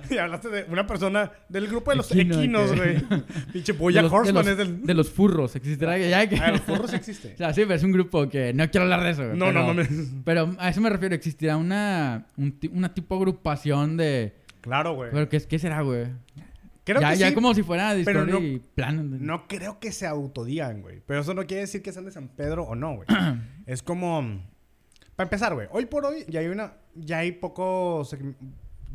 [0.09, 3.21] y hablaste de una persona del grupo de los Equino, equinos, que- güey.
[3.53, 4.81] Pinche de Boya de Horseman los- es del.
[4.83, 5.55] de los furros.
[5.55, 6.35] Existirá ya que...
[6.37, 7.33] Ah, los furros existe.
[7.33, 9.23] O sea, sí, pero es un grupo que no quiero hablar de eso.
[9.35, 9.89] No, pero, no mames.
[10.23, 11.15] Pero a eso me refiero.
[11.15, 14.35] Existirá una, un una tipo agrupación de...
[14.61, 15.11] Claro, güey.
[15.11, 16.07] ¿Pero qué, qué será, güey?
[16.83, 17.33] Creo ya, que ya sí.
[17.33, 19.25] como si fuera pero Discovery Plan.
[19.25, 21.01] No creo que se autodigan, güey.
[21.05, 23.07] Pero eso no quiere decir que sean de San Pedro o no, güey.
[23.65, 24.41] es como.
[25.15, 25.67] Para empezar, güey.
[25.71, 28.07] Hoy por hoy ya hay una ya hay poco...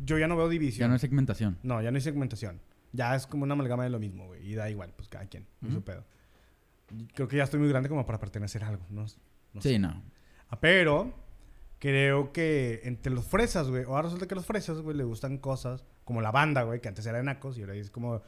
[0.03, 0.81] Yo ya no veo división.
[0.81, 1.57] Ya no hay segmentación.
[1.63, 2.61] No, ya no hay segmentación.
[2.93, 4.47] Ya es como una amalgama de lo mismo, güey.
[4.47, 5.47] Y da igual, pues cada quien.
[5.71, 6.05] su pedo.
[7.13, 8.85] Creo que ya estoy muy grande como para pertenecer a algo.
[8.89, 9.05] No,
[9.57, 9.69] no sé.
[9.69, 10.01] Sí, no.
[10.49, 11.13] Ah, Pero
[11.79, 13.83] creo que entre los fresas, güey.
[13.83, 17.05] Ahora resulta que los fresas, güey, le gustan cosas como la banda, güey, que antes
[17.05, 18.21] era de nacos y ahora es como.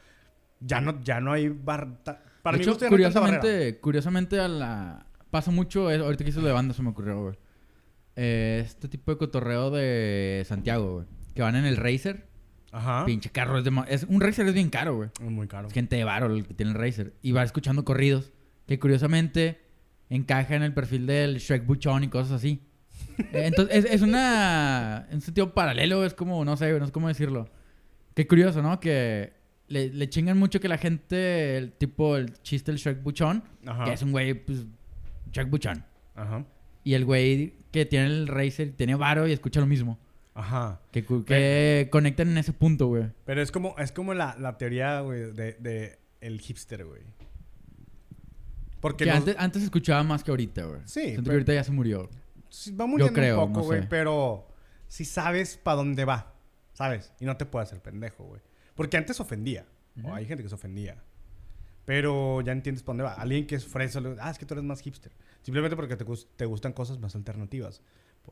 [0.60, 2.02] Ya no, ya no hay bar.
[2.04, 5.06] ta- Para de mí, hecho, no curiosamente, curiosamente a la...
[5.30, 7.34] Pasa mucho, eh, ahorita que hizo de banda se me ocurrió, güey.
[8.16, 11.06] Eh, este tipo de cotorreo de Santiago, güey.
[11.34, 12.28] Que van en el Racer.
[12.72, 13.04] Ajá.
[13.06, 13.56] Pinche carro.
[13.58, 15.08] Es, de es Un Racer es bien caro, güey.
[15.18, 15.68] Es muy caro.
[15.68, 17.14] Es gente de varo el que tiene el Racer.
[17.22, 18.32] Y va escuchando corridos.
[18.66, 19.60] Que curiosamente
[20.10, 22.60] encaja en el perfil del Shrek Buchón y cosas así.
[23.32, 25.06] Eh, Entonces, es, es una...
[25.10, 26.42] En un sentido paralelo, es como...
[26.44, 27.50] No sé, no sé cómo decirlo.
[28.14, 28.80] Qué curioso, ¿no?
[28.80, 29.34] Que
[29.68, 31.58] le, le chingan mucho que la gente...
[31.58, 33.44] El tipo, el chiste del Shrek Buchón.
[33.66, 33.84] Ajá.
[33.84, 34.64] Que es un güey, pues...
[35.32, 35.84] Shrek Buchón.
[36.14, 36.46] Ajá.
[36.82, 39.98] Y el güey que tiene el Racer tiene varo y escucha lo mismo.
[40.34, 40.80] Ajá.
[40.90, 43.04] Que, que conectan en ese punto, güey.
[43.26, 47.02] Pero es como, es como la, la teoría, güey, de, de el hipster, güey.
[48.80, 50.80] Porque Que antes, antes escuchaba más que ahorita, güey.
[50.86, 52.08] Sí, Siento que pero- ahorita ya se murió.
[52.48, 53.86] Sí, va muriendo creo, un poco, no güey, sé.
[53.88, 54.48] pero
[54.88, 56.34] si sabes para dónde va,
[56.72, 57.12] ¿sabes?
[57.20, 58.40] Y no te puedes hacer pendejo, güey.
[58.74, 59.66] Porque antes ofendía.
[60.02, 61.02] O hay gente que se ofendía.
[61.84, 63.12] Pero ya entiendes para dónde va.
[63.14, 65.12] Alguien que es fresa, le- ah, es que tú eres más hipster.
[65.42, 66.04] Simplemente porque te,
[66.36, 67.82] te gustan cosas más alternativas.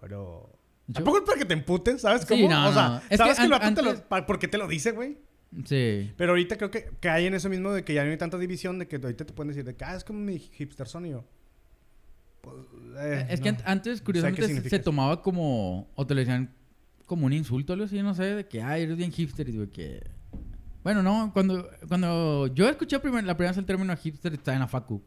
[0.01, 0.51] Pero...
[0.87, 2.49] Yo- Tampoco es para que te emputes, ¿sabes Sí, cómo?
[2.49, 2.97] no, o sea, no.
[3.11, 5.19] Es ¿sabes que que, te lo- antes- ¿Por qué te lo dice, güey?
[5.65, 6.13] Sí.
[6.17, 8.37] Pero ahorita creo que, que hay en eso mismo de que ya no hay tanta
[8.39, 11.07] división de que ahorita te pueden decir de que, ah, es como mi hipster son
[11.07, 11.25] y yo.
[12.43, 12.55] Pues,
[13.01, 13.59] eh, es que no.
[13.65, 14.85] antes, curiosamente, se- significa se eso.
[14.85, 15.91] tomaba como...
[15.95, 16.55] O te lo decían
[17.07, 18.25] como un insulto, algo así, no sé.
[18.25, 19.49] De que, ay, eres bien hipster.
[19.49, 20.03] Y digo que...
[20.85, 21.31] Bueno, no.
[21.33, 25.03] Cuando, cuando yo escuché primer- la primera vez el término hipster, estaba en la facu.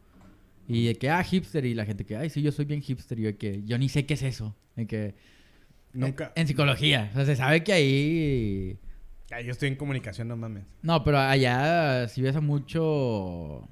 [0.68, 1.64] Y de que, ah, hipster.
[1.64, 3.18] Y la gente que, ay, sí, yo soy bien hipster.
[3.18, 4.56] Y yo de que, yo ni sé qué es eso.
[4.74, 5.14] De que...
[5.92, 6.32] Nunca.
[6.34, 7.08] En, en psicología.
[7.12, 8.78] O sea, se sabe que ahí...
[9.32, 10.64] Ay, yo estoy en comunicación, no mames.
[10.82, 13.68] No, pero allá sí ves a mucho...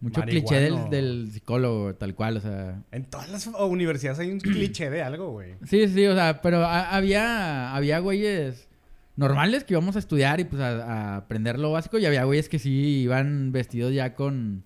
[0.00, 0.90] Mucho cliché del, Marihuano.
[0.90, 2.82] del psicólogo, tal cual, o sea...
[2.92, 5.54] En todas las universidades hay un cliché de algo, güey.
[5.66, 8.68] Sí, sí, o sea, pero a- había, había güeyes
[9.16, 12.48] normales que íbamos a estudiar y pues a, a aprender lo básico y había güeyes
[12.48, 12.70] que sí
[13.00, 14.62] iban vestidos ya con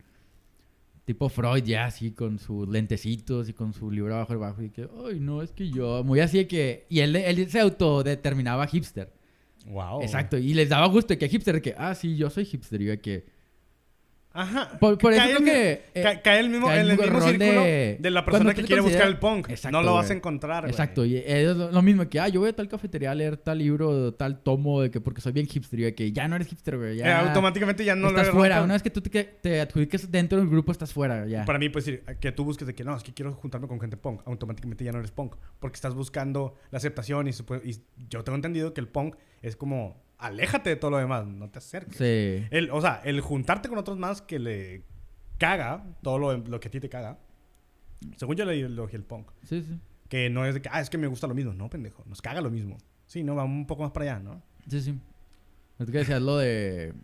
[1.07, 4.87] tipo Freud ya así con sus lentecitos y con su libro abajo abajo y que,
[5.09, 9.11] ay, no, es que yo, muy así de que, y él, él se autodeterminaba hipster.
[9.67, 10.03] Wow.
[10.03, 13.01] Exacto, y les daba gusto que hipster, que, ah, sí, yo soy hipster y yo
[13.01, 13.25] que...
[14.35, 14.79] Ajá.
[14.79, 16.97] Por- por eso Cae creo el que, eh, ca- cae el mismo, cae en el
[16.99, 19.51] mismo círculo de, la cuando persona que quiere buscar el punk.
[19.51, 20.67] Exacto, no lo vas a encontrar.
[20.67, 23.59] Exacto, y es lo, mismo que, ah, yo voy a tal cafetería a leer tal
[23.59, 26.49] libro, tal tomo, de que porque soy bien hipster, y de que ya no eres
[26.49, 28.59] hipster, güey, Eh, ya automáticamente ya no estás lo fuera.
[28.59, 31.45] no- Una vez que tú te, te adjudiques dentro del grupo, estás fuera, ya.
[31.45, 33.81] Para mí, pues decir, que tú busques de que no, es que quiero juntarme con
[33.81, 34.23] gente punk.
[34.25, 35.35] Automáticamente ya no eres punk.
[35.59, 37.31] Porque estás buscando la aceptación y,
[37.65, 37.77] y
[38.09, 41.59] yo tengo entendido que el punk es como, aléjate de todo lo demás, no te
[41.59, 41.97] acerques.
[41.97, 42.47] Sí.
[42.51, 44.85] El, o sea, el juntarte con otros más que le
[45.39, 47.19] caga todo lo, lo que a ti te caga.
[48.17, 49.31] Según yo le ideología el punk.
[49.45, 49.79] Sí, sí.
[50.09, 51.53] Que no es de que, ah, es que me gusta lo mismo.
[51.55, 52.03] No, pendejo.
[52.07, 52.79] Nos caga lo mismo.
[53.07, 54.43] Sí, no, va un poco más para allá, ¿no?
[54.69, 54.99] Sí, sí.
[55.79, 56.95] Es que decías lo de...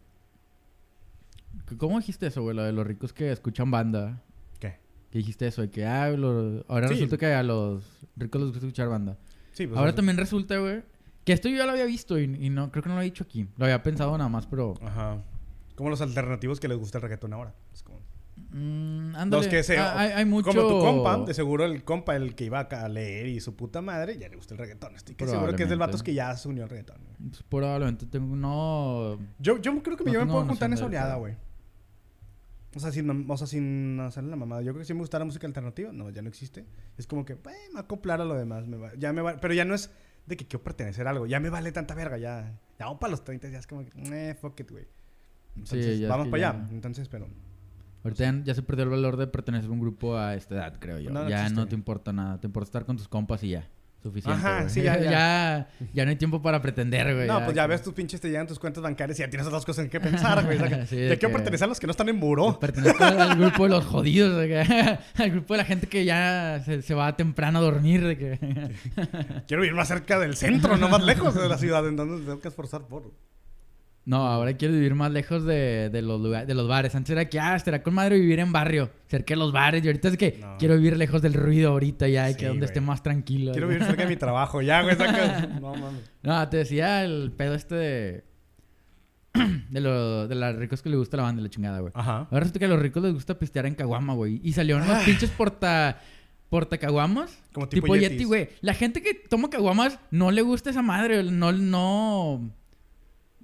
[1.79, 2.55] ¿Cómo dijiste eso, güey?
[2.57, 4.23] Lo de los ricos que escuchan banda.
[4.59, 4.79] ¿Qué?
[5.11, 6.95] Que dijiste eso, de que, ah, lo- ahora Sí.
[6.95, 7.85] resulta que a los
[8.17, 9.17] ricos les gusta escuchar banda.
[9.53, 9.79] Sí, pues.
[9.79, 10.83] ahora también resulta, güey,
[11.29, 13.05] que esto yo ya lo había visto y, y no, creo que no lo he
[13.05, 13.47] dicho aquí.
[13.59, 14.73] Lo había pensado nada más, pero...
[14.81, 15.23] Ajá.
[15.77, 17.55] Como los alternativos que les gusta el reggaetón ahora.
[17.75, 17.99] Es como...
[18.51, 19.43] Mm, ándale.
[19.43, 19.77] Los que se...
[19.77, 20.49] Ah, hay, hay mucho...
[20.49, 23.83] Como tu compa, de seguro el compa, el que iba a leer y su puta
[23.83, 24.97] madre, ya le gusta el reggaetón.
[24.97, 26.97] Estoy que seguro que es del vatos que ya se unió al reggaetón.
[27.29, 28.35] Pues, probablemente tengo...
[28.35, 29.19] No...
[29.39, 31.35] Yo, yo creo que No yo me puedo juntar en esa oleada, güey.
[32.75, 34.63] O sea, sin, o sea, sin hacerle la mamada.
[34.63, 35.93] Yo creo que sí me gusta la música alternativa.
[35.93, 36.65] No, ya no existe.
[36.97, 38.67] Es como que, pues, me acoplar a lo demás.
[38.67, 39.91] me va- ya me va- pero ya no es
[40.29, 41.27] de que quiero pertenecer a algo.
[41.27, 42.19] Ya me vale tanta verga.
[42.19, 43.49] Ya, ya vamos para los 30.
[43.49, 43.91] Ya es como que,
[44.31, 44.87] eh, fuck it, güey.
[45.57, 46.69] Entonces, ya es vamos para ya- allá.
[46.71, 47.27] Entonces, pero...
[48.05, 50.77] Ahorita ya, ya se perdió el valor de pertenecer a un grupo a esta edad,
[50.79, 51.11] creo yo.
[51.11, 51.57] No, no ya existe.
[51.61, 52.39] no te importa nada.
[52.41, 53.69] Te importa estar con tus compas y ya.
[54.03, 54.71] Suficiente, Ajá, güey.
[54.71, 55.11] sí, ya, ya.
[55.11, 57.27] ya, ya no hay tiempo para pretender, güey.
[57.27, 59.47] No, pues ya que- ves tus pinches, te llegan tus cuentas bancarias y ya tienes
[59.49, 60.57] otras cosas en que pensar, güey.
[60.63, 62.21] O sea, que- Sí, ya de quiero que- pertenecer a los que no están en
[62.21, 62.59] buró.
[62.61, 66.63] Pertenezco al grupo de los jodidos, de que- al grupo de la gente que ya
[66.65, 68.39] se, se va temprano a dormir, de que...
[69.49, 71.87] Quiero vivir más cerca del centro, no más lejos de la ciudad.
[71.89, 73.13] Entonces tengo que esforzar por...
[74.09, 76.95] No, ahora quiero vivir más lejos de, de los lugares, de los bares.
[76.95, 79.85] Antes era que, ah, estará con madre vivir en barrio, cerca de los bares.
[79.85, 80.57] Y ahorita es que No.
[80.59, 82.69] quiero vivir lejos del ruido ahorita ya, y Sí, que donde güey.
[82.71, 83.53] esté más tranquilo.
[83.53, 84.63] Quiero vivir cerca de mi trabajo.
[84.63, 85.47] Ya, güey, saca...
[85.61, 86.11] No, mames.
[86.23, 88.25] No, te decía el pedo este de...
[89.71, 91.93] De, lo, de los ricos que le gusta la banda, la chingada, güey.
[91.95, 92.21] Ajá.
[92.31, 94.41] Ahora resulta que a los ricos les gusta pistear en Caguama, güey.
[94.43, 94.95] Y salieron Ah.
[94.95, 96.01] los pinches porta...
[96.49, 97.39] portacaguamas.
[97.53, 98.49] Como tipo, tipo Yeti, güey.
[98.63, 101.23] La gente que toma caguamas no le gusta esa madre.
[101.25, 102.51] No, no...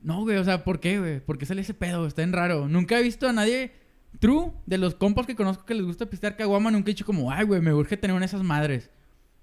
[0.05, 0.36] No, güey.
[0.36, 1.18] O sea, ¿por qué, güey?
[1.20, 2.07] ¿Por qué sale ese pedo?
[2.07, 2.68] Está en raro.
[2.68, 3.72] Nunca he visto a nadie...
[4.20, 7.32] True, de los compas que conozco que les gusta pistear caguama, nunca he dicho como,
[7.32, 8.88] ay, güey, me urge tener una de esas madres.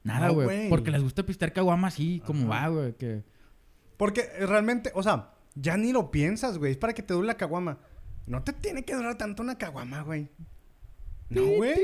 [0.01, 0.45] Nada, No, güey.
[0.45, 0.69] güey.
[0.69, 2.93] porque les gusta pistear caguama así, como va, güey.
[2.93, 3.21] Que...
[3.97, 6.71] Porque eh, realmente, o sea, ya ni lo piensas, güey.
[6.71, 7.79] Es para que te dure la caguama.
[8.27, 10.29] No te tiene que durar tanto una caguama, güey.
[11.29, 11.75] No, güey.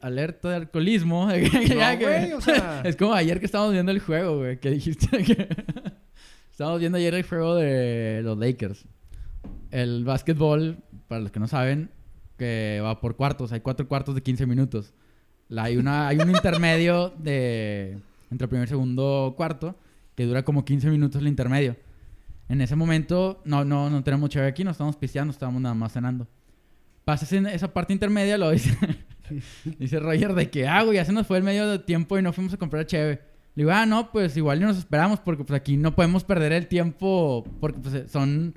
[0.00, 1.28] Alerta de alcoholismo.
[1.32, 2.82] Que- güey, o sea.
[2.84, 4.58] Es como ayer que estábamos viendo el juego, güey.
[4.58, 5.48] Que dijiste que...
[6.54, 8.84] estábamos viendo ayer el juego de los Lakers.
[9.72, 10.78] El básquetbol,
[11.08, 11.90] para los que no saben,
[12.38, 13.50] que va por cuartos.
[13.50, 14.94] Hay cuatro cuartos de 15 minutos.
[15.48, 17.98] La- hay, una, hay un intermedio de...
[18.30, 19.76] Entre el primer segundo cuarto
[20.14, 21.76] que dura como 15 minutos el intermedio.
[22.48, 25.92] En ese momento, no, no, no tenemos chévere aquí, no estamos pisteando, estábamos nada más
[25.92, 26.28] cenando.
[27.04, 28.76] Pasas en esa parte intermedia, lo dice,
[29.78, 32.22] dice Roger de que, ah, güey, ya se nos fue el medio de tiempo y
[32.22, 33.20] no fuimos a comprar cheve.
[33.56, 36.52] Le digo, ah, no, pues igual ya nos esperamos porque pues aquí no podemos perder
[36.52, 38.54] el tiempo porque pues son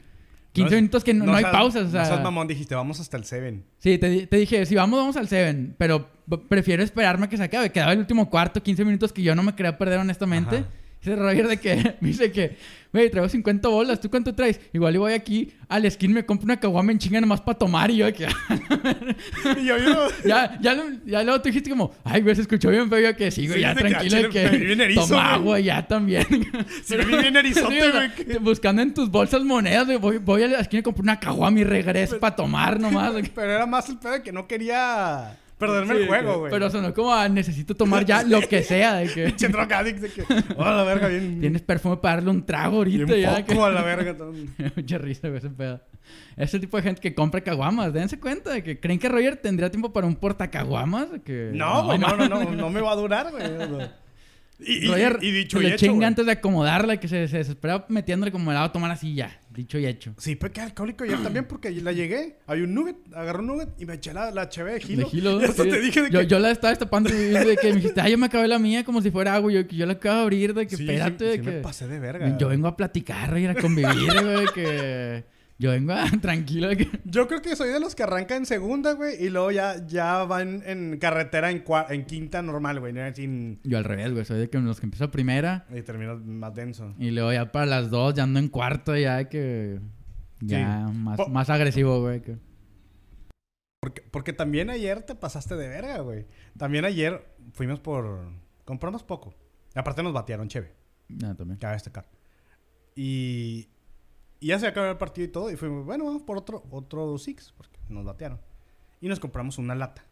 [0.53, 1.87] 15 No, minutos que no, no hay seas- pausas.
[1.87, 3.63] O sea, No seas mamón, dijiste, vamos hasta el Seven.
[3.77, 5.75] Sí, te, te dije, si vamos, vamos al Seven.
[5.77, 7.71] Pero b- prefiero esperarme a que se acabe.
[7.71, 10.57] Quedaba el último cuarto, 15 minutos que yo no me quería perder honestamente.
[10.57, 10.67] Ajá.
[11.01, 12.57] Dice Roger de que, me dice que,
[12.91, 14.59] güey, traigo 50 bolas, ¿tú cuánto traes?
[14.73, 17.91] Igual y voy aquí al skin, me compro una caguama en chinga nomás para tomar
[17.91, 18.27] y yo de que,
[19.61, 20.07] Y yo, yo...
[20.25, 20.73] ya, ya,
[21.23, 23.61] luego tú dijiste como, ay, güey, se escuchó bien feo, yo que sí, güey, Sí,
[23.61, 25.33] ya que, tranquilo, de chile, me vi bien que erizo, toma güey.
[25.35, 26.25] agua ya también.
[26.83, 30.17] Sí, me vi bien erizote, Sí, güey, que- Buscando en tus bolsas monedas, güey, voy,
[30.17, 33.13] voy a la esquina y compro una caguama y regreso para tomar nomás.
[33.35, 36.51] Pero era más el pedo de que no quería perderme Sí, el juego, que- güey.
[36.51, 38.95] Pero sonó como a necesito tomar ya lo que sea.
[38.95, 40.23] De que Pinche de que...
[40.55, 41.39] Oh, la verga, bien...
[41.39, 43.45] tienes perfume para darle un trago bien ahorita ya.
[43.45, 44.15] poco a la verga.
[44.15, 44.33] todo.
[44.57, 44.71] Que...
[44.75, 45.81] Mucha risa, güey, ese pedo.
[46.37, 49.69] Ese tipo de gente que compra caguamas, dense cuenta de que creen que Roger tendría
[49.69, 51.07] tiempo para un portacaguamas.
[51.25, 51.49] Que...
[51.53, 52.49] No, güey, no, no, mames.
[52.49, 53.43] no, no me va a durar, güey.
[54.59, 57.27] Y, y- Roger y dicho se y le hecho, chinga antes de acomodarla que se,
[57.27, 59.39] se desespera metiéndole como helado a tomar así ya.
[59.57, 60.13] Dicho y hecho.
[60.19, 63.69] Sí, pero que alcohólico ayer también porque la llegué, había un nugget, agarré un nugget
[63.79, 65.09] y me eché la, la cheve de De gilo.
[65.09, 65.69] Gilo, Y hasta sí.
[65.71, 66.27] te dije de yo, que...
[66.27, 68.83] yo la estaba destapando y de que me dijiste, ay, yo me acabé la mía
[68.85, 69.51] como si fuera agua.
[69.51, 71.51] Yo, yo la acabo de abrir, de que Sí, espérate, sí, de que.
[71.53, 72.37] me pasé de verga.
[72.37, 75.23] Yo vengo a platicar y a convivir, güey, que...
[75.59, 76.05] Yo vengo a...
[76.21, 76.87] tranquilo que...
[77.05, 80.23] Yo creo que soy de los que arranca en segunda, güey, y luego ya, ya
[80.25, 83.59] van en carretera en, cua- en quinta normal, güey, sin...
[83.63, 84.23] Yo al revés, güey.
[84.25, 86.93] Soy de que los que empiezo primera Y terminas más denso.
[86.99, 89.79] y luego ya para las dos ya ando en cuarto ya que...
[90.41, 92.21] Ya más, Po- más agresivo, güey.
[92.21, 92.37] Que...
[93.81, 96.27] Porque, porque también ayer te pasaste de verga, güey.
[96.57, 98.29] También ayer fuimos por...
[98.65, 99.33] Compramos poco.
[99.75, 100.75] Y aparte nos batearon chévere.
[101.09, 101.57] Ya, también.
[101.57, 102.07] Cabe destacar.
[102.95, 103.69] Y,
[104.39, 105.51] y ya se acabó el partido y todo.
[105.51, 108.39] Y fuimos, bueno, vamos por otro, otro Six, porque nos batearon.
[109.01, 110.03] Y nos compramos una lata.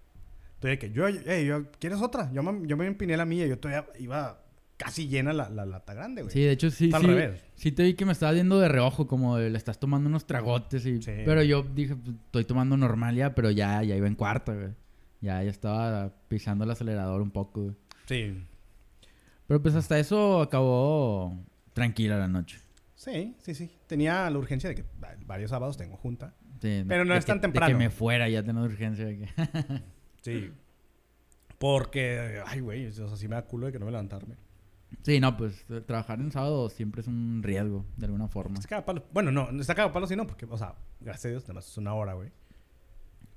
[0.56, 2.32] Entonces, que yo, "Ey, yo, ¿quieres otra?
[2.32, 3.46] Yo me, yo me empiné la mía.
[3.48, 4.42] Yo todavía iba
[4.78, 6.34] casi llena la, la lata grande, güey.
[6.34, 7.08] Sí, de hecho sí, Está al sí.
[7.08, 7.42] revés.
[7.56, 10.26] Sí te vi que me estabas viendo de reojo, como de, le estás tomando unos
[10.28, 11.02] tragotes y...
[11.02, 11.12] Sí.
[11.26, 14.70] Pero yo dije, pues, estoy tomando normal ya, pero ya, ya iba en cuarto, güey.
[15.22, 17.76] Ya, ya estaba pisando el acelerador un poco, güey.
[18.06, 18.44] Sí.
[19.48, 21.38] Pero pues hasta eso acabó
[21.74, 22.60] tranquila la noche.
[23.06, 23.72] Sí, sí, sí.
[23.88, 26.34] Tenía la urgencia de que va- varios sábados tengo junta.
[26.60, 27.68] Sí, Pero no de es que- tan De temprano.
[27.78, 29.06] que me fuera ya tengo urgencia.
[29.06, 29.28] de que-
[30.22, 30.52] Sí.
[31.60, 34.36] Porque, ay, güey, o sea, sí me da culo de que no me levantarme.
[35.04, 38.56] sí, no, pues eh, trabajar en sábado siempre es un riesgo, de alguna forma.
[38.56, 39.06] Está cagado palo.
[39.14, 41.68] Bueno, no, está cagado palo, sí, no, porque, o sea, gracias a Dios, nada más
[41.68, 42.32] es una hora, güey.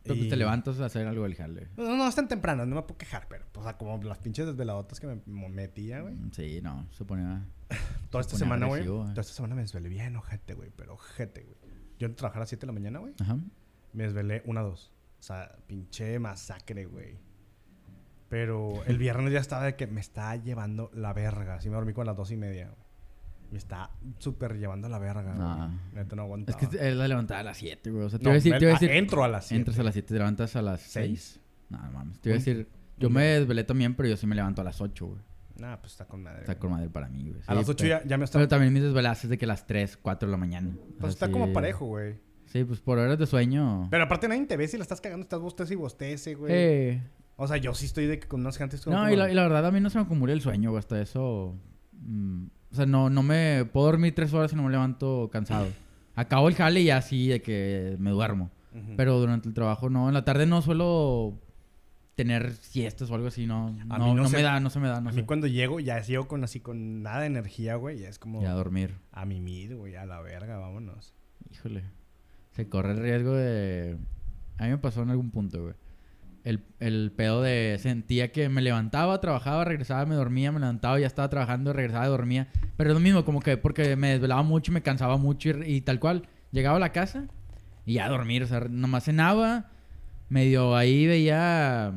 [0.02, 1.68] Pero pues te levantas a hacer algo del jale.
[1.76, 4.46] No, no es tan temprano, no me puedo quejar, pero, o sea, como las pinches
[4.46, 6.14] desveladotas que me metía, güey.
[6.14, 7.44] Mm, Sí, no, se ponía...
[8.10, 8.86] Toda esta semana, güey.
[8.86, 9.08] güey.
[9.10, 11.56] Toda esta semana me desvelé bien, ojete, güey, pero ojete, güey.
[11.98, 13.14] Yo entré a trabajar a las 7 de la mañana, güey.
[13.20, 13.36] Ajá.
[13.92, 14.92] Me desvelé una, dos.
[15.18, 17.18] O sea, pinche masacre, güey.
[18.28, 21.56] Pero el viernes ya estaba de que me está llevando la verga.
[21.56, 22.88] Así me dormí con las dos y media, güey.
[23.50, 25.70] Me está súper llevando la verga.
[25.94, 28.04] Neta no Es que es la levantada a las 7, güey.
[28.04, 28.52] O sea, te No, iba a decir...
[28.52, 29.58] me- Te iba a decir entro a las 7.
[29.58, 30.90] entras a las 7 te levantas a las 6.
[30.92, 31.40] ¿Seis?
[31.70, 32.20] No, no mames.
[32.20, 32.68] Te iba a decir...
[32.98, 35.20] Yo me desvelé también, pero yo sí me levanto a las 8, güey.
[35.58, 36.40] Nah, pues está con madre.
[36.40, 36.60] Está güey.
[36.60, 37.40] con madre para mí, güey.
[37.46, 38.38] A Sí, las 8 pero- ya, ya me está...
[38.38, 40.70] Pero también mis desveladas es de que a las 3, 4 de la mañana.
[41.00, 42.16] Pues está como parejo, güey.
[42.46, 43.88] Sí, pues por horas de sueño.
[43.90, 46.52] Pero aparte nadie te ve si la estás cagando, estás bostece y bostece, güey.
[46.54, 47.02] Eh,
[47.36, 48.96] O sea, yo sí estoy de que con unas gentes como...
[48.96, 50.78] no, y la, y la verdad a mí no se me acumula el sueño, güey.
[50.78, 51.54] Hasta eso.
[51.92, 53.64] mm, o sea, no, no me.
[53.72, 55.66] Puedo dormir 3 horas y no me levanto cansado.
[56.14, 58.50] Acabo el jale y ya así de que me duermo.
[58.96, 60.08] Pero durante el trabajo no.
[60.08, 61.40] En la tarde no suelo
[62.18, 63.46] tener siestas o algo así.
[63.46, 65.00] No, no, no no se- me da, no se me da.
[65.00, 65.20] No a sé.
[65.20, 68.00] mí cuando llego, ya llego con así, con nada de energía, güey.
[68.00, 68.96] Ya es como Ya a dormir.
[69.12, 71.14] a mimir, güey, a la verga, vámonos.
[71.50, 71.84] Híjole.
[72.50, 73.96] Se corre el riesgo de.
[74.58, 75.74] A mí me pasó en algún punto, güey.
[76.44, 81.06] el, el pedo de sentía que me levantaba, trabajaba, regresaba, me dormía, me levantaba, ya
[81.06, 82.48] estaba trabajando, regresaba, dormía.
[82.76, 85.80] Pero es lo mismo, como que porque me desvelaba mucho, me cansaba mucho y, y
[85.82, 86.26] tal cual.
[86.50, 87.28] Llegaba a la casa
[87.86, 89.70] y ya a dormir, o sea, nomás cenaba,
[90.28, 91.92] medio ahí veía,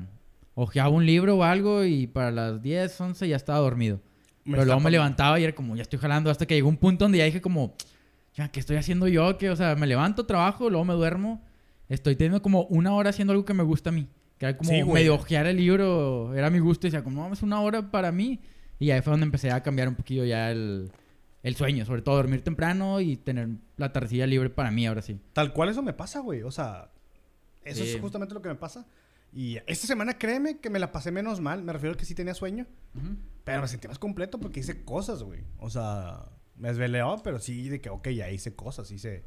[0.56, 4.00] ojeaba un libro o algo y para las 10, 11 ya estaba dormido.
[4.44, 6.78] Me Pero luego me levantaba y era como, ya estoy jalando, hasta que llegó un
[6.78, 7.76] punto donde ya dije como,
[8.34, 9.38] ya, ¿qué estoy haciendo yo?
[9.38, 11.42] Que, o sea, me levanto, trabajo, luego me duermo.
[11.90, 14.08] Estoy teniendo como una hora haciendo algo que me gusta a mí.
[14.38, 16.88] Que era como Sí, medio ojear el libro, era mi gusto.
[16.88, 18.40] Y decía, como, es una hora para mí.
[18.80, 20.92] Y ahí fue donde empecé a cambiar un poquillo ya el,
[21.44, 21.86] el sueño.
[21.86, 25.20] Sobre todo dormir temprano y tener la tardecilla libre para mí, ahora sí.
[25.34, 26.44] Tal cual eso me pasa, güey.
[26.44, 26.90] O sea,
[27.64, 28.88] eso es justamente lo que me pasa.
[29.34, 31.64] Y esta semana, créeme que me la pasé menos mal.
[31.64, 32.68] Me refiero a que sí tenía sueño.
[33.44, 35.44] Pero me sentí más completo porque hice cosas, güey.
[35.58, 38.92] O sea, me desveleaba, pero sí de que, ok, ya hice cosas.
[38.92, 39.24] Hice.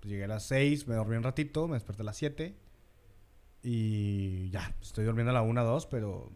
[0.00, 2.56] Pues llegué a las 6, me dormí un ratito, me desperté a las 7.
[3.62, 6.30] Y ya, estoy durmiendo a la 1, 2, pero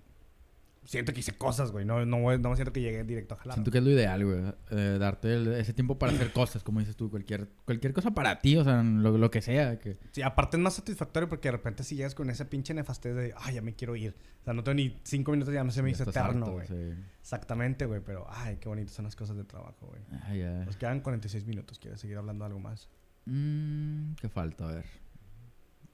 [0.88, 1.84] siento que hice cosas, güey.
[1.84, 3.56] No, no, no me siento que llegué directo a jalar.
[3.56, 4.40] Siento que es lo ideal, güey.
[4.70, 7.10] eh, darte el- ese tiempo para hacer cosas, como dices tú.
[7.10, 9.78] Cualquier, cualquier cosa para ti, o sea, lo, lo que sea.
[9.78, 9.98] Que...
[10.12, 13.34] Sí, aparte es más satisfactorio porque de repente si llegas con esa pinche nefastez de,
[13.36, 14.14] ay, ya me quiero ir.
[14.40, 16.66] O sea, no tengo ni cinco minutos, ya se me hizo eterno, güey.
[16.66, 16.94] sí.
[17.20, 20.00] Exactamente, güey, pero, ay, qué bonitas son las cosas de trabajo, güey.
[20.22, 20.64] Ah, ya.
[20.64, 22.88] Nos quedan 46 minutos, ¿quieres seguir hablando algo más?
[23.26, 24.66] Mm, ¿Qué falta?
[24.68, 24.84] A ver.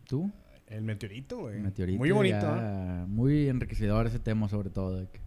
[0.06, 0.30] ¿Tú?
[0.66, 1.60] El meteorito, güey.
[1.60, 1.98] Meteorito.
[1.98, 2.40] Muy bonito, ¿eh?
[2.60, 4.96] ya, Muy enriquecedor ese tema, sobre todo.
[5.00, 5.20] de que-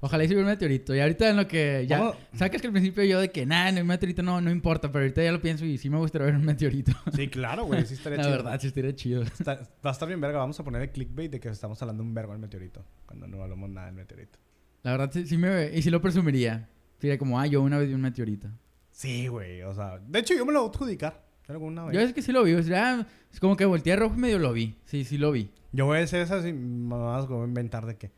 [0.00, 0.94] Ojalá y hubiera un meteorito.
[0.94, 2.12] Y ahorita en lo que ya...
[2.34, 4.92] Sacas que al principio yo de que, nada, no, un meteorito no, no importa.
[4.92, 6.92] Pero ahorita ya lo pienso y sí me gustaría ver un meteorito.
[7.16, 8.36] Sí, claro, güey, sí estaría La chido.
[8.36, 9.22] verdad, sí estaría chido.
[9.22, 12.04] Está- va a estar bien verga, vamos a poner el clickbait de que estamos hablando
[12.04, 14.38] un vergo del meteorito, cuando no hablamos nada del meteorito.
[14.84, 15.76] La verdad, sí, sí me...
[15.76, 16.68] Y sí lo presumiría.
[17.00, 18.48] Sería como, ah, yo una vez vi un meteorito.
[18.92, 21.94] Sí, güey, o sea, de hecho yo me lo voy a adjudicar alguna vez.
[21.94, 22.54] Yo es que sí lo vi.
[22.54, 24.76] O sea, es como que volteé rojo y medio lo vi.
[24.84, 25.50] Sí, sí lo vi.
[25.72, 28.10] Yo voy a hacer esas y voy a inventar de que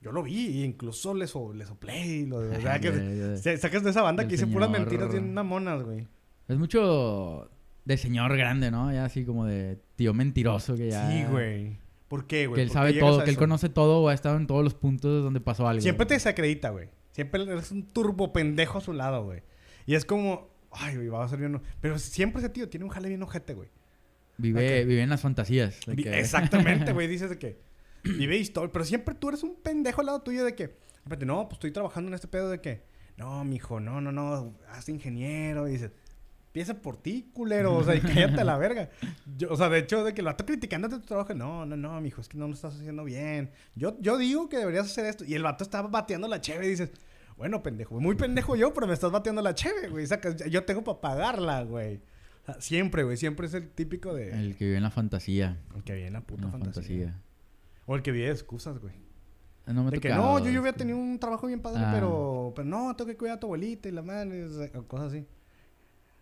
[0.00, 2.56] yo lo vi e incluso le, so- le soplé y lo de...
[2.56, 6.06] O sea, que se- sacas de esa banda que dice puras mentiras bien mamonas, güey.
[6.48, 7.50] Es mucho
[7.84, 8.92] de señor grande, ¿no?
[8.92, 11.10] Ya así como de tío mentiroso que ya...
[11.10, 11.78] Sí, güey.
[12.08, 12.56] ¿Por qué, güey?
[12.56, 14.64] Que él ¿Por qué sabe todo, que él conoce todo o ha estado en todos
[14.64, 15.82] los puntos donde pasó algo.
[15.82, 16.88] Siempre te desacredita, güey.
[17.12, 19.42] Siempre eres un turbo pendejo a su lado, güey.
[19.84, 20.48] Y es como,
[20.80, 21.60] ay, güey, va a ser bien.
[21.80, 23.68] Pero siempre ese tío tiene un jale bien ojete, güey.
[24.36, 25.80] Vive, vive en las fantasías.
[25.86, 27.06] de Vi- que- Exactamente, güey.
[27.08, 27.60] Dices de que
[28.04, 28.70] vive historia.
[28.72, 31.72] Pero siempre tú eres un pendejo al lado tuyo de que, espérate, no, pues estoy
[31.72, 32.82] trabajando en este pedo de que,
[33.16, 35.66] no, mijo, no, no, no, haz ingeniero.
[35.68, 35.90] Y dices,
[36.46, 37.74] empieza por ti, culero.
[37.74, 38.90] O sea, y cállate a la verga.
[39.36, 42.00] Yo, o sea, de hecho, de que lo vato criticándote tu trabajo, no, no, no,
[42.00, 43.50] mijo, es que no lo estás haciendo bien.
[43.74, 45.24] Yo, yo digo que deberías hacer esto.
[45.24, 46.92] Y el vato estaba bateando la cheve y dices,
[47.38, 50.06] bueno, pendejo, muy pendejo yo, pero me estás bateando la cheve, güey.
[50.06, 52.02] Sacas, yo tengo para pagarla, güey.
[52.42, 54.30] O sea, siempre, güey, siempre es el típico de.
[54.32, 55.58] El que vive en la fantasía.
[55.74, 56.72] El que vive en la puta fantasía.
[57.06, 57.22] fantasía.
[57.86, 58.94] O el que vive de excusas, güey.
[59.66, 61.90] No me De que no, yo, yo había es tenido un trabajo bien padre, Ah.
[61.94, 65.26] pero, pero no, tengo que cuidar a tu abuelita y la madre, o cosas así.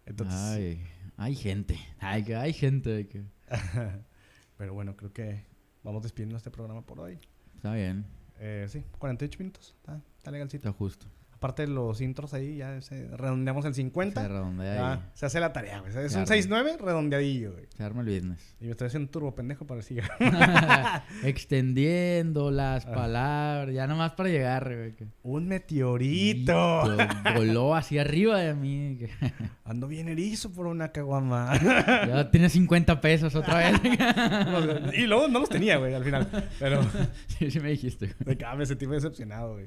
[0.04, 0.82] Entonces, Ay,
[1.16, 1.78] hay gente.
[1.98, 3.22] Ay, que hay gente que...
[4.56, 5.44] pero bueno, creo que
[5.82, 7.18] vamos despidiendo este programa por hoy.
[7.54, 8.04] Está bien,
[8.38, 10.68] Eh, sí, 48 minutos, está, está legalcito.
[10.68, 11.06] está justo.
[11.47, 14.20] Aparte de los intros ahí, ya se, redondeamos el 50.
[14.20, 14.99] Se redondea ahí.
[15.14, 15.92] se hace la tarea, güey.
[15.97, 16.34] Es un arma.
[16.34, 17.66] 6-9 redondeadillo, güey.
[17.76, 18.57] Se arma el business.
[18.61, 20.03] Y me estoy haciendo turbo pendejo para decir.
[21.22, 22.92] Extendiendo las Ah.
[22.92, 23.72] palabras.
[23.72, 24.94] Ya nomás para llegar, güey.
[25.22, 26.82] ¡Un meteorito!
[27.36, 28.99] Voló hacia arriba de mí.
[29.64, 31.53] Ando bien erizo por una caguama.
[31.62, 33.80] Ya tiene 50 pesos otra vez.
[34.94, 36.28] y luego no los tenía, güey, al final.
[36.59, 36.82] Pero
[37.28, 38.07] sí, sí me dijiste.
[38.07, 38.34] güey.
[38.34, 39.66] de cada me sentí muy decepcionado, güey.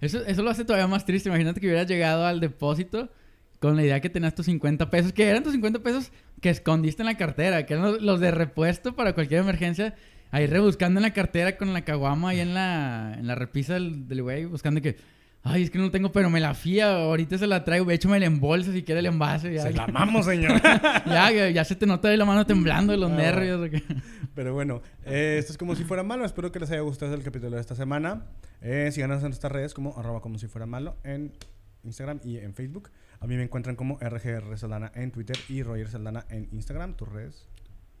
[0.00, 1.28] Eso, eso lo hace todavía más triste.
[1.28, 3.10] Imagínate que hubieras llegado al depósito
[3.58, 7.02] con la idea que tenías tus 50 pesos, que eran tus 50 pesos que escondiste
[7.02, 9.94] en la cartera, que eran los, de repuesto para cualquier emergencia.
[10.30, 14.08] Ahí rebuscando en la cartera con la caguama ahí en la, en la repisa del
[14.08, 14.96] del güey, buscando que,
[15.46, 17.94] ay, es que no lo tengo, pero me la fía, ahorita se la traigo, de
[17.94, 19.52] hecho me la embolsa si quiere el envase.
[19.54, 20.60] Ya, Se la amamos, señor.
[21.06, 23.16] ya, ya, se te nota ahí la mano temblando de los Ah.
[23.16, 23.70] nervios.
[24.34, 26.24] Pero bueno, eh, esto es como si fuera malo.
[26.24, 28.26] Espero que les haya gustado el capítulo de esta semana.
[28.60, 31.32] Eh, síganos en nuestras redes como arroba como si fuera malo en
[31.84, 32.90] Instagram y en Facebook.
[33.20, 37.08] A mí me encuentran como RGR Saldana en Twitter y Roger Saldana en Instagram, tus
[37.08, 37.46] redes.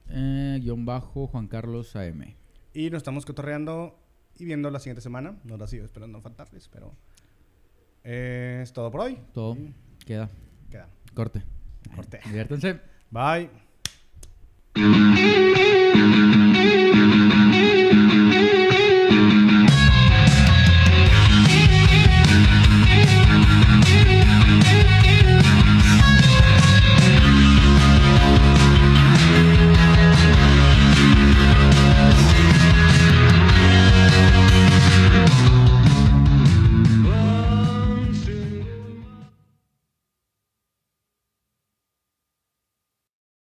[0.08, 2.34] Eh, guion bajo Juan Carlos AM.
[2.74, 3.98] Y nos estamos cotorreando
[4.38, 5.38] y viendo la siguiente semana.
[5.44, 6.94] No la sigo esperando no faltarles, pero
[8.06, 9.18] es todo por hoy.
[9.34, 9.56] Todo.
[10.06, 10.30] Queda.
[10.70, 10.88] Queda.
[11.12, 11.42] Corte.
[11.96, 12.20] Corte.
[12.24, 12.78] Diviértanse.
[13.10, 13.50] Bye.